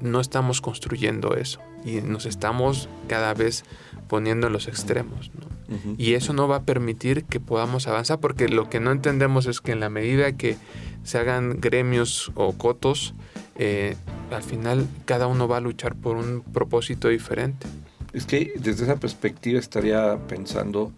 [0.00, 3.64] no estamos construyendo eso y nos estamos cada vez
[4.06, 5.32] poniendo en los extremos.
[5.34, 5.96] ¿no?
[5.98, 9.60] Y eso no va a permitir que podamos avanzar porque lo que no entendemos es
[9.60, 10.56] que en la medida que
[11.02, 13.16] se hagan gremios o cotos,
[13.56, 13.96] eh,
[14.30, 17.66] al final cada uno va a luchar por un propósito diferente.
[18.12, 20.92] Es que desde esa perspectiva estaría pensando,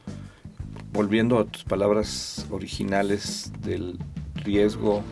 [0.92, 3.98] volviendo a tus palabras originales del
[4.34, 5.02] riesgo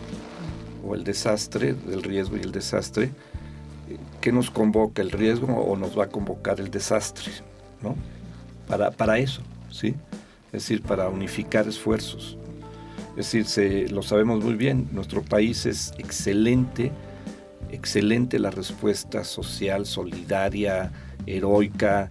[0.84, 3.10] o el desastre, del riesgo y el desastre,
[4.20, 7.30] ¿qué nos convoca el riesgo o nos va a convocar el desastre?
[7.82, 7.94] ¿no?
[8.66, 9.94] Para, para eso, ¿sí?
[10.46, 12.36] Es decir, para unificar esfuerzos.
[13.16, 16.90] Es decir, lo sabemos muy bien, nuestro país es excelente
[17.72, 20.92] excelente la respuesta social, solidaria,
[21.26, 22.10] heroica,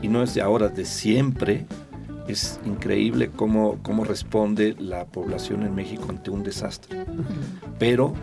[0.00, 1.66] y no es de ahora, de siempre.
[2.28, 7.04] Es increíble cómo, cómo responde la población en México ante un desastre.
[7.78, 8.14] Pero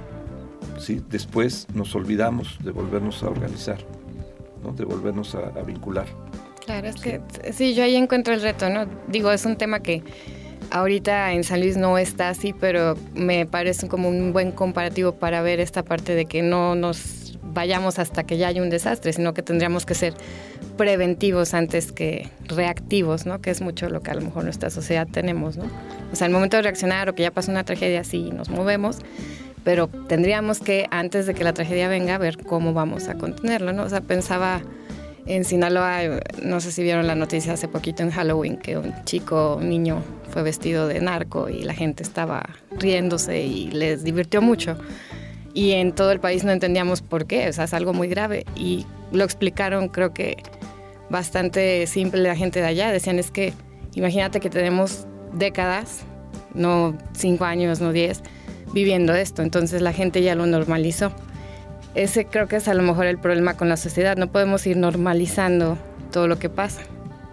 [0.79, 1.01] ¿sí?
[1.09, 3.79] después nos olvidamos de volvernos a organizar,
[4.63, 4.71] ¿no?
[4.71, 6.07] de volvernos a, vincular.
[6.65, 7.21] Claro, es que
[7.51, 8.85] sí, yo ahí encuentro el reto, ¿no?
[9.07, 10.03] Digo, es un tema que
[10.71, 15.41] Ahorita en San Luis no está así, pero me parece como un buen comparativo para
[15.41, 19.33] ver esta parte de que no nos vayamos hasta que ya haya un desastre, sino
[19.33, 20.13] que tendríamos que ser
[20.77, 23.41] preventivos antes que reactivos, ¿no?
[23.41, 25.65] Que es mucho lo que a lo mejor nuestra sociedad tenemos, ¿no?
[26.11, 28.97] O sea, el momento de reaccionar o que ya pasó una tragedia, sí nos movemos,
[29.63, 33.83] pero tendríamos que antes de que la tragedia venga ver cómo vamos a contenerlo, ¿no?
[33.83, 34.61] O sea, pensaba
[35.25, 39.57] en Sinaloa, no sé si vieron la noticia hace poquito en Halloween, que un chico,
[39.57, 44.77] un niño, fue vestido de narco y la gente estaba riéndose y les divirtió mucho.
[45.53, 48.45] Y en todo el país no entendíamos por qué, o sea, es algo muy grave.
[48.55, 50.37] Y lo explicaron, creo que
[51.09, 52.91] bastante simple la gente de allá.
[52.91, 53.53] Decían, es que
[53.95, 56.01] imagínate que tenemos décadas,
[56.53, 58.21] no cinco años, no diez,
[58.73, 59.41] viviendo esto.
[59.41, 61.11] Entonces la gente ya lo normalizó
[61.95, 64.17] ese creo que es a lo mejor el problema con la sociedad.
[64.17, 65.77] No podemos ir normalizando
[66.11, 66.81] todo lo que pasa.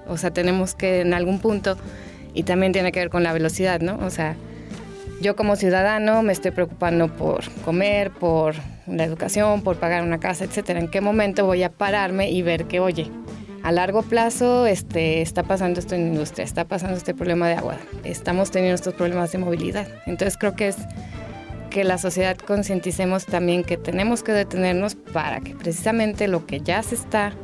[0.09, 1.77] O sea, tenemos que en algún punto,
[2.35, 3.99] y también tiene que ver con la velocidad, ¿no?
[4.05, 4.37] O sea,
[5.21, 8.55] yo como ciudadano me estoy preocupando por comer, por
[8.87, 10.79] la educación, por pagar una casa, etcétera.
[10.79, 13.11] ¿En qué momento voy a pararme y ver que, oye,
[13.63, 17.77] a largo plazo este, está pasando esto en industria, está pasando este problema de agua,
[18.05, 19.89] estamos teniendo estos problemas de movilidad?
[20.07, 20.77] Entonces creo que es
[21.77, 26.83] que la sociedad concienticemos también que tenemos que detenernos para que precisamente lo que ya
[26.83, 27.35] se está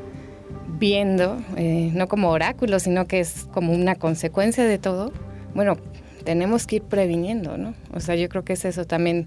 [0.78, 5.12] viendo, eh, no como oráculo, sino que es como una consecuencia de todo,
[5.54, 5.76] bueno,
[6.24, 7.74] tenemos que ir previniendo, ¿no?
[7.92, 9.26] O sea, yo creo que es eso también,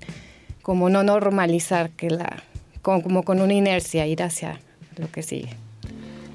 [0.64, 2.42] como no normalizar que la,
[2.82, 4.60] como con una inercia ir hacia
[4.98, 5.50] lo que sigue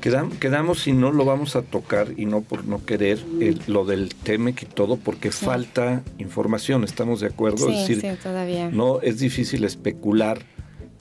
[0.01, 3.19] quedamos y no lo vamos a tocar y no por no querer
[3.67, 7.69] lo del TEMEC y todo porque falta información, ¿estamos de acuerdo?
[7.87, 8.71] Sí, sí, todavía.
[8.71, 10.43] no es difícil especular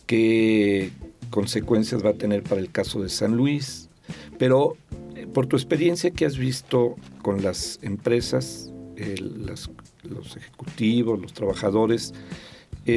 [0.05, 0.91] qué
[1.29, 3.89] consecuencias va a tener para el caso de San Luis,
[4.37, 4.75] pero
[5.15, 8.71] eh, por tu experiencia que has visto con las empresas,
[10.03, 12.13] los ejecutivos, los trabajadores,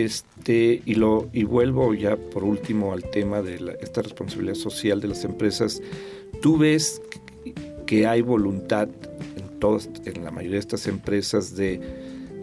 [0.01, 5.09] este, y, lo, y vuelvo ya por último al tema de esta responsabilidad social de
[5.09, 5.81] las empresas,
[6.41, 7.03] ¿tú ves
[7.87, 8.89] que hay voluntad
[9.37, 11.81] en, todas, en la mayoría de estas empresas de,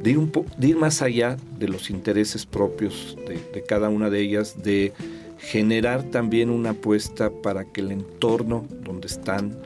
[0.05, 0.31] ir, un
[0.61, 4.93] ir más allá de los intereses propios de, de cada una de ellas, de
[5.39, 9.57] generar también una apuesta para que el entorno donde están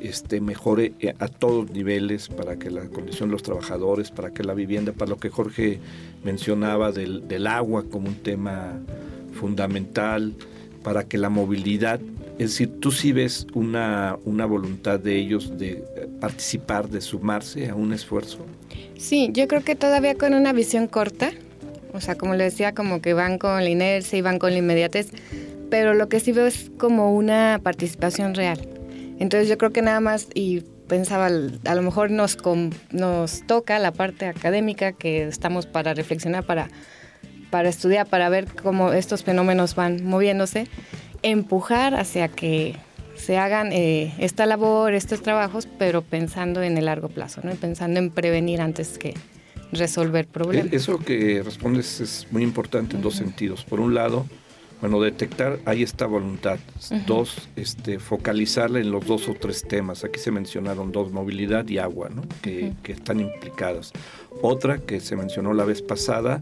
[0.00, 4.42] este, mejore eh, a todos niveles, para que la condición de los trabajadores, para que
[4.42, 5.78] la vivienda, para lo que Jorge
[6.24, 8.78] mencionaba del, agua como un tema
[9.32, 10.34] fundamental,
[10.82, 12.00] para que la movilidad,
[12.38, 15.84] es decir, tú sí ves una, una voluntad de ellos de
[16.20, 18.38] participar, de sumarse a un esfuerzo.
[18.96, 21.32] Sí, yo creo que todavía con una visión corta,
[21.92, 24.58] o sea, como le decía, como que van con la inercia y van con la
[24.58, 25.10] inmediatez,
[25.70, 28.60] pero lo que sí veo es como una participación real.
[29.18, 32.36] Entonces yo creo que nada más, y pensaba, a lo mejor nos,
[32.90, 36.68] nos toca la parte académica que estamos para reflexionar, para,
[37.48, 40.66] para estudiar, para ver cómo estos fenómenos van moviéndose,
[41.22, 42.74] empujar hacia que
[43.14, 47.52] se hagan eh, esta labor, estos trabajos, pero pensando en el largo plazo, ¿no?
[47.52, 49.14] pensando en prevenir antes que,
[49.72, 50.72] resolver problemas.
[50.72, 53.64] Eso que respondes es muy importante en dos sentidos.
[53.64, 54.26] Por un lado,
[54.80, 56.58] bueno, detectar, ahí está voluntad.
[57.06, 60.04] Dos, este, focalizarla en los dos o tres temas.
[60.04, 62.22] Aquí se mencionaron dos, movilidad y agua, ¿no?
[62.42, 63.92] que, que están implicadas.
[64.42, 66.40] Otra que se mencionó la vez pasada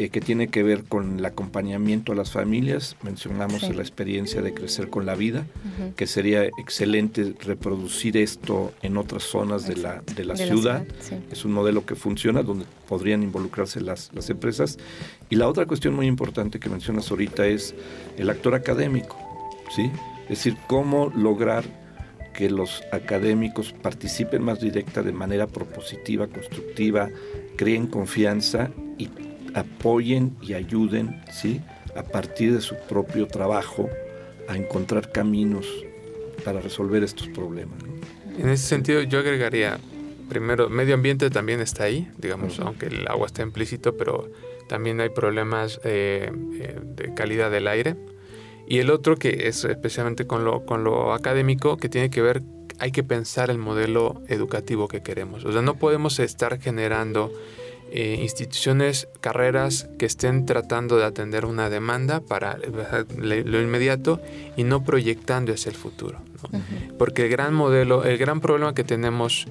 [0.00, 2.96] eh, que tiene que ver con el acompañamiento a las familias.
[3.02, 5.44] Mencionamos la experiencia de crecer con la vida,
[5.96, 10.86] que sería excelente reproducir esto en otras zonas de la, de la ciudad.
[11.32, 14.78] Es un modelo que funciona donde podrían involucrarse las, las empresas.
[15.30, 17.74] Y la otra cuestión muy importante que mencionas ahorita es
[18.16, 19.18] el actor académico.
[19.74, 19.90] ¿sí?
[20.22, 21.64] Es decir, cómo lograr
[22.34, 27.10] que los académicos participen más directa de manera propositiva, constructiva,
[27.56, 29.08] creen confianza y
[29.58, 31.60] apoyen y ayuden, ¿sí?
[31.96, 33.88] A partir de su propio trabajo
[34.48, 35.66] a encontrar caminos
[36.44, 37.78] para resolver estos problemas.
[38.38, 39.78] En ese sentido, yo agregaría,
[40.28, 44.30] primero, medio ambiente también está ahí, digamos, aunque el agua está implícito, pero
[44.68, 46.30] también hay problemas eh,
[46.60, 47.96] eh, de calidad del aire.
[48.68, 52.42] Y el otro, que es especialmente con lo, con lo académico, que tiene que ver,
[52.78, 55.44] hay que pensar el modelo educativo que queremos.
[55.44, 57.32] O sea, no podemos estar generando
[57.90, 62.58] eh, instituciones, carreras que estén tratando de atender una demanda para
[63.16, 64.20] lo inmediato
[64.56, 66.20] y no proyectando hacia el futuro.
[66.98, 69.46] Porque el gran modelo, el gran problema que tenemos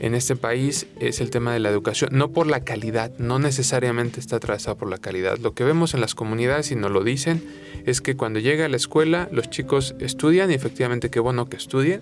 [0.00, 4.20] en este país es el tema de la educación, no por la calidad, no necesariamente
[4.20, 5.38] está atravesado por la calidad.
[5.38, 7.44] Lo que vemos en las comunidades, y nos lo dicen,
[7.86, 11.56] es que cuando llega a la escuela los chicos estudian y efectivamente qué bueno que
[11.56, 12.00] estudien,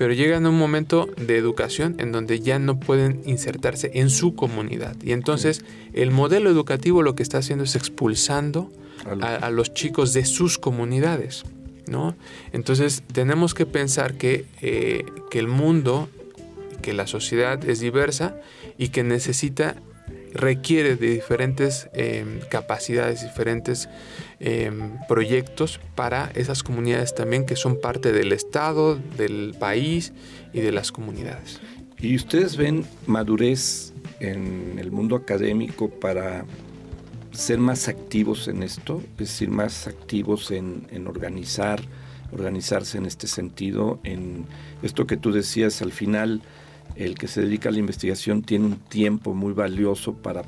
[0.00, 4.34] pero llegan a un momento de educación en donde ya no pueden insertarse en su
[4.34, 4.96] comunidad.
[5.02, 8.72] Y entonces el modelo educativo lo que está haciendo es expulsando
[9.20, 11.44] a, los chicos de sus comunidades.
[11.86, 12.16] ¿no?
[12.54, 16.08] Entonces tenemos que pensar que, eh, que el mundo,
[16.80, 18.40] que la sociedad es diversa
[18.78, 19.76] y que necesita
[20.32, 23.88] requiere de diferentes em, capacidades, diferentes
[24.38, 30.12] em, proyectos para esas comunidades también que son parte del Estado, del país
[30.52, 31.60] y de las comunidades.
[31.98, 36.46] ¿Y ustedes ven madurez en el mundo académico para
[37.32, 39.02] ser más activos en esto?
[39.12, 41.80] Es decir, más activos en, en organizar,
[42.32, 44.46] organizarse en este sentido, en
[44.82, 46.40] esto que tú decías al final
[47.00, 50.42] el que se dedica a la investigación tiene un tiempo muy valioso para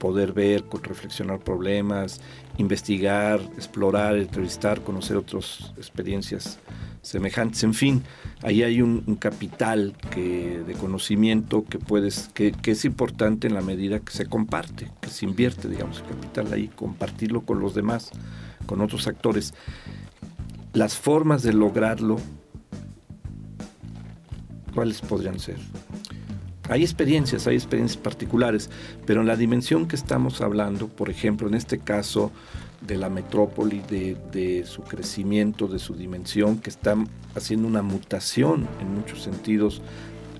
[0.00, 2.20] poder ver, reflexionar problemas,
[2.58, 6.58] investigar, explorar, entrevistar, conocer otras experiencias
[7.02, 7.62] semejantes.
[7.62, 8.02] En fin,
[8.42, 14.12] ahí hay un, capital de conocimiento que, puedes, que, es importante en la medida que
[14.12, 18.10] se comparte, que se invierte, digamos, el capital ahí, compartirlo con los demás,
[18.66, 19.54] con otros actores.
[20.72, 22.18] Las formas de lograrlo
[24.76, 25.56] ¿cuáles podrían ser?
[26.68, 28.68] Hay experiencias, hay experiencias particulares,
[29.06, 32.30] pero en la dimensión que estamos hablando, por ejemplo, en este caso
[32.86, 36.94] de la metrópoli, de, su crecimiento, de su dimensión, que está
[37.34, 39.80] haciendo una mutación en muchos sentidos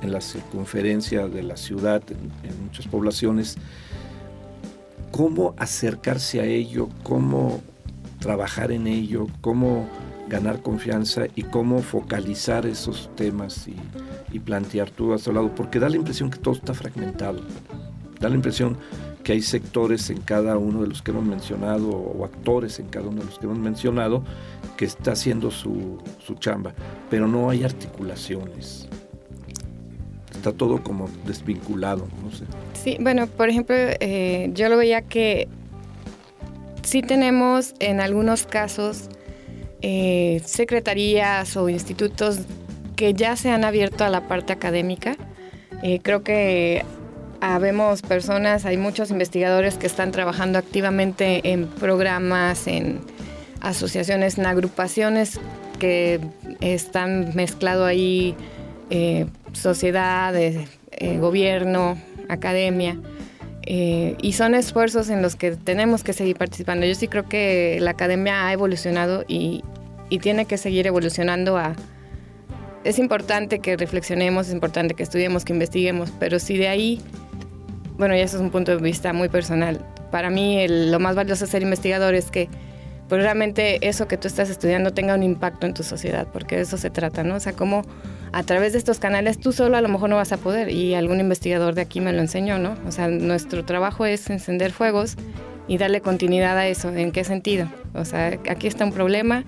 [0.03, 3.57] en la circunferencia de la ciudad, en muchas poblaciones,
[5.13, 6.91] ¿cómo acercarse a ello?
[7.05, 7.63] ¿Cómo
[8.19, 9.29] trabajar en ello?
[9.41, 9.89] ¿Cómo
[10.29, 13.77] ganar confianza y cómo focalizar esos temas y,
[14.39, 17.41] plantear tú a su lado, porque da la impresión que todo está fragmentado,
[18.21, 18.77] da la impresión
[19.23, 23.09] que hay sectores en cada uno de los que hemos mencionado o actores en cada
[23.09, 24.23] uno de los que hemos mencionado
[24.77, 26.75] que está haciendo su, su chamba,
[27.11, 28.89] pero no hay articulaciones.
[30.33, 32.07] Está todo como desvinculado.
[32.75, 35.49] Sí, bueno, por ejemplo, eh, yo lo veía que
[36.85, 39.09] sí tenemos en algunos casos
[39.83, 42.39] eh, secretarías o institutos
[42.97, 45.17] que ya se han abierto a la parte académica.
[45.83, 46.85] Eh, creo que
[47.41, 53.01] habemos personas, hay muchos investigadores que están trabajando activamente en programas, en
[53.61, 55.39] asociaciones, en agrupaciones
[55.79, 56.21] que
[56.61, 58.35] están mezclado ahí
[58.89, 60.35] eh, sociedad,
[61.21, 62.99] gobierno, academia.
[63.67, 66.87] y son esfuerzos en los que tenemos que seguir participando.
[66.87, 69.63] Yo sí creo que la academia ha evolucionado y,
[70.09, 71.77] y tiene que seguir evolucionando a...
[72.87, 77.01] Es importante que reflexionemos, es importante que estudiemos, que investiguemos, pero si de ahí,
[77.99, 79.85] bueno, ya eso es un punto de vista muy personal.
[80.13, 82.49] Para mí lo más valioso de ser investigador es que
[83.09, 86.63] pues realmente eso que tú estás estudiando tenga un impacto en tu sociedad, porque de
[86.63, 87.35] eso se trata, ¿no?
[87.35, 87.83] O sea, como
[88.31, 90.95] a través de estos canales tú solo a lo mejor no vas a poder, y
[90.95, 92.77] algún investigador de aquí me lo enseñó, ¿no?
[92.87, 95.17] O sea, nuestro trabajo es encender fuegos
[95.67, 96.91] y darle continuidad a eso.
[96.91, 97.69] ¿En qué sentido?
[97.95, 99.45] O sea, aquí está un problema,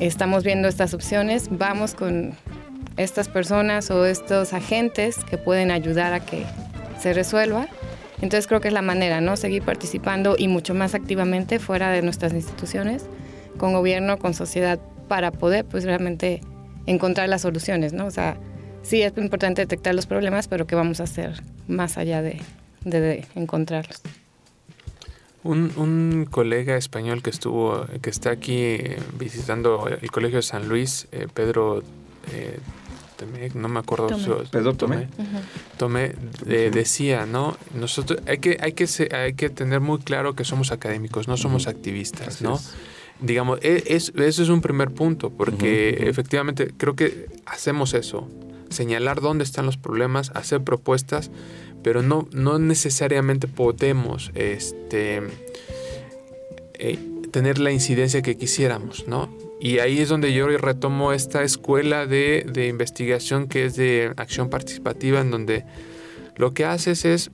[0.00, 2.34] estamos viendo estas opciones, vamos con
[2.96, 6.44] estas personas o estos agentes que pueden ayudar a que
[7.00, 7.68] se resuelva.
[8.20, 9.36] Entonces creo que es la manera, ¿no?
[9.36, 13.06] Seguir participando y mucho más activamente fuera de nuestras instituciones,
[13.58, 14.78] con gobierno, con sociedad,
[15.08, 16.40] para poder pues realmente
[16.86, 18.06] encontrar las soluciones, ¿no?
[18.06, 18.36] O sea,
[18.82, 22.40] sí es importante detectar los problemas, pero ¿qué vamos a hacer más allá de,
[22.84, 24.00] de encontrarlos?
[25.42, 30.70] Un, un, colega español que estuvo, que está aquí eh, visitando el Colegio de San
[30.70, 31.82] Luis, eh, Pedro
[32.32, 32.58] eh,
[33.54, 34.48] no me acuerdo Tomé.
[34.50, 35.08] Pedro Tomé,
[35.76, 37.56] Tomé decía, ¿no?
[37.74, 41.66] Nosotros hay que, hay que hay que tener muy claro que somos académicos, no somos
[41.66, 42.60] activistas, ¿no?
[43.20, 48.28] Digamos, e, es, eso es un primer punto, porque efectivamente creo que hacemos eso,
[48.70, 51.30] señalar dónde están los problemas, hacer propuestas,
[51.82, 55.22] pero no, no necesariamente podemos este,
[56.74, 56.98] eh,
[57.30, 59.43] tener la incidencia que quisiéramos, ¿no?
[59.64, 64.50] Y ahí es donde yo retomo esta escuela de, de investigación que es de acción
[64.50, 65.64] participativa, en donde
[66.36, 67.30] lo que haces es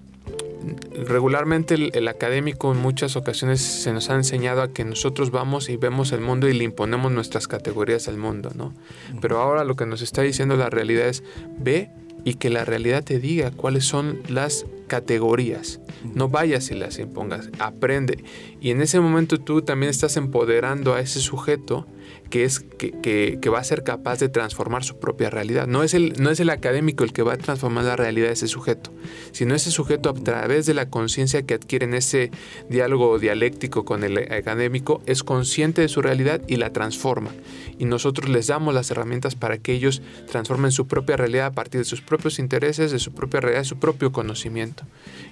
[1.08, 5.76] regularmente el, académico en muchas ocasiones se nos ha enseñado a que nosotros vamos y
[5.76, 8.74] vemos el mundo y le imponemos nuestras categorías al mundo, ¿no?
[9.20, 11.24] Pero ahora lo que nos está diciendo la realidad es
[11.58, 11.90] ve
[12.24, 15.80] y que la realidad te diga cuáles son las categorías.
[16.14, 18.22] No vayas y las impongas, aprende.
[18.60, 21.88] Y en ese momento tú también estás empoderando a ese sujeto
[22.30, 22.92] que, es, que,
[23.40, 25.66] que, va a ser capaz de transformar su propia realidad.
[25.66, 28.34] No es, el, no es el académico el que va a transformar la realidad de
[28.34, 28.92] ese sujeto,
[29.32, 32.30] sino ese sujeto a través de la conciencia que adquiere en ese
[32.68, 37.30] diálogo dialéctico con el académico, es consciente de su realidad y la transforma.
[37.78, 40.00] Y nosotros les damos las herramientas para que ellos
[40.30, 43.68] transformen su propia realidad a partir de sus propios intereses, de su propia realidad, de
[43.68, 44.84] su propio conocimiento.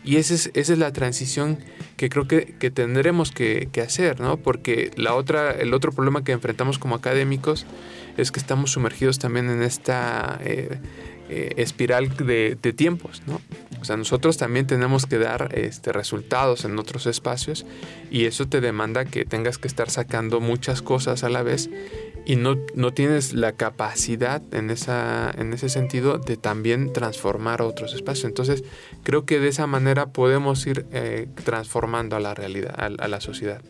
[0.04, 1.58] Y esa es, esa es la transición
[1.96, 4.38] que creo que, que tendremos que, que, hacer, ¿no?
[4.38, 7.66] Porque la otra, el otro problema que enfrentamos como académicos
[8.16, 10.80] es que estamos sumergidos también en esta eh,
[11.28, 13.40] eh, espiral de, de, tiempos, ¿no?
[13.80, 17.64] O sea, nosotros también tenemos que dar este, resultados en otros espacios
[18.10, 21.70] y eso te demanda que tengas que estar sacando muchas cosas a la vez
[22.28, 27.94] y no, no tienes la capacidad en, esa, en ese sentido de también transformar otros
[27.94, 28.26] espacios.
[28.26, 28.64] Entonces,
[29.02, 33.62] creo que de esa manera podemos ir eh, transformando a la realidad, a, la sociedad.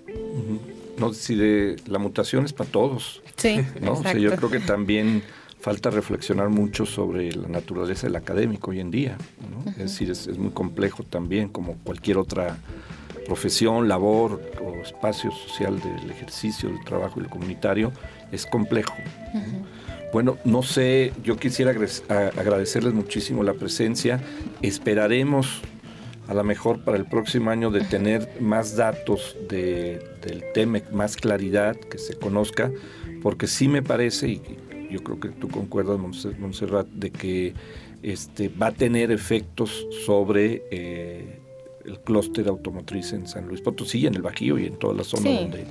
[0.99, 3.23] No, si de la mutación es para todos.
[3.37, 4.03] Sí, ¿no?
[4.15, 5.23] yo creo que también
[5.61, 9.17] falta reflexionar mucho sobre la naturaleza del académico hoy en día.
[9.71, 12.59] Es decir, es, muy complejo también, como cualquier otra
[13.27, 17.93] profesión, labor o espacio social del ejercicio, del trabajo y del comunitario,
[18.33, 18.95] es complejo.
[20.13, 24.21] Bueno, no sé, yo quisiera agradecerles muchísimo la presencia.
[24.63, 25.61] Esperaremos
[26.29, 31.75] a lo mejor para el próximo año de tener más datos del tema, más claridad,
[31.77, 32.71] que se conozca,
[33.23, 34.43] porque sí me parece, y
[34.91, 37.55] yo creo que tú concuerdas, Montserrat, de que
[38.03, 41.41] este, va a tener efectos sobre eh,
[41.87, 45.31] el clúster automotriz en San Luis Potosí, en el Bajío y en toda la zona
[45.31, 45.65] donde,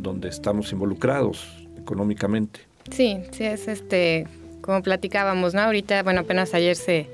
[0.00, 1.44] Donde, estamos involucrados
[1.76, 2.60] económicamente.
[2.92, 4.28] Sí, sí, es este,
[4.60, 5.62] como platicábamos, ¿no?
[5.62, 7.08] Ahorita, bueno, apenas ayer se,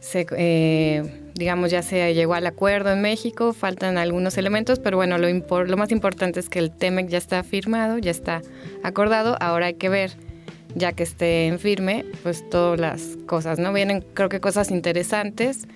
[0.00, 5.16] se eh, digamos, ya se llegó al acuerdo en México, faltan algunos elementos, pero bueno,
[5.18, 8.42] lo, lo más importante es que el TEMEC ya está firmado, ya está
[8.82, 10.10] acordado, ahora hay que ver
[10.74, 13.72] ya que esté en firme, pues todas las cosas, ¿no?
[13.72, 15.66] Vienen creo que cosas interesantes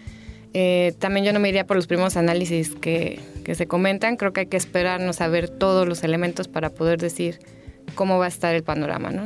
[0.54, 4.16] Eh, también yo no me iría por los primeros análisis que, que se comentan.
[4.18, 7.38] Creo que hay que esperarnos a ver todos los elementos para poder decir
[7.94, 9.24] cómo va a estar el panorama, ¿no?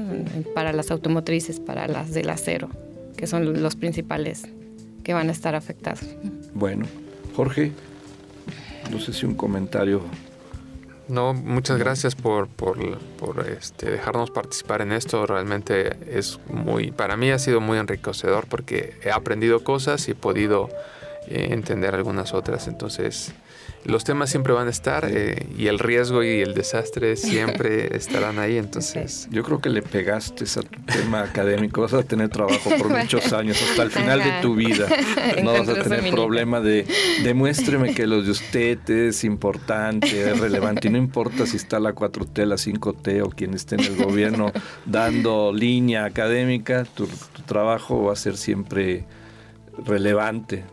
[0.55, 2.69] Para las automotrices, para las del acero,
[3.17, 4.45] que son los principales
[5.07, 6.01] que van a estar afectados.
[6.53, 6.85] Bueno,
[7.37, 7.71] Jorge,
[8.91, 10.03] no sé si un comentario.
[11.07, 15.25] No, muchas gracias por, por, por este, dejarnos participar en esto.
[15.25, 20.15] Realmente es muy, para mí ha sido muy enriquecedor porque he aprendido cosas y he
[20.17, 20.71] podido
[21.29, 22.67] eh, entender algunas otras.
[22.67, 23.33] Entonces,
[23.87, 28.39] los temas siempre van a estar eh, y el riesgo y el desastre siempre estarán
[28.39, 28.59] ahí.
[28.59, 31.83] Entonces, yo creo que le pegaste a tu tema académico.
[31.83, 34.89] Vas a tener trabajo por muchos años, hasta el final de tu vida.
[35.43, 36.87] No vas a tener problema de
[37.23, 40.89] demuéstreme que lo de usted es importante, es relevante.
[40.89, 44.53] Y no importa si está la 4T, la 5T o quien esté en el gobierno
[44.85, 47.09] dando línea académica, tu
[47.47, 49.05] trabajo va a ser siempre
[49.85, 50.65] relevante.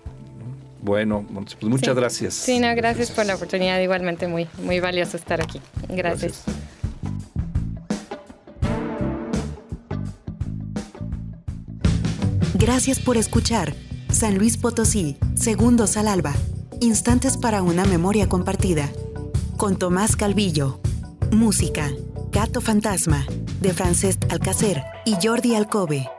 [0.84, 2.34] Bueno, pues muchas gracias.
[2.34, 3.80] Sí, no, gracias, por la oportunidad.
[3.80, 5.62] Igualmente muy, muy valioso estar aquí.
[5.88, 6.44] gracias.
[12.56, 13.74] Gracias por escuchar.
[14.12, 16.34] San Luis Potosí, Segundos al Alba.
[16.82, 18.90] Instantes para una memoria compartida.
[19.56, 20.82] Con Tomás Calvillo.
[21.32, 21.92] Música.
[22.32, 23.26] Gato Fantasma.
[23.62, 26.10] De Francesc Alcacer y Jordi Alcobe.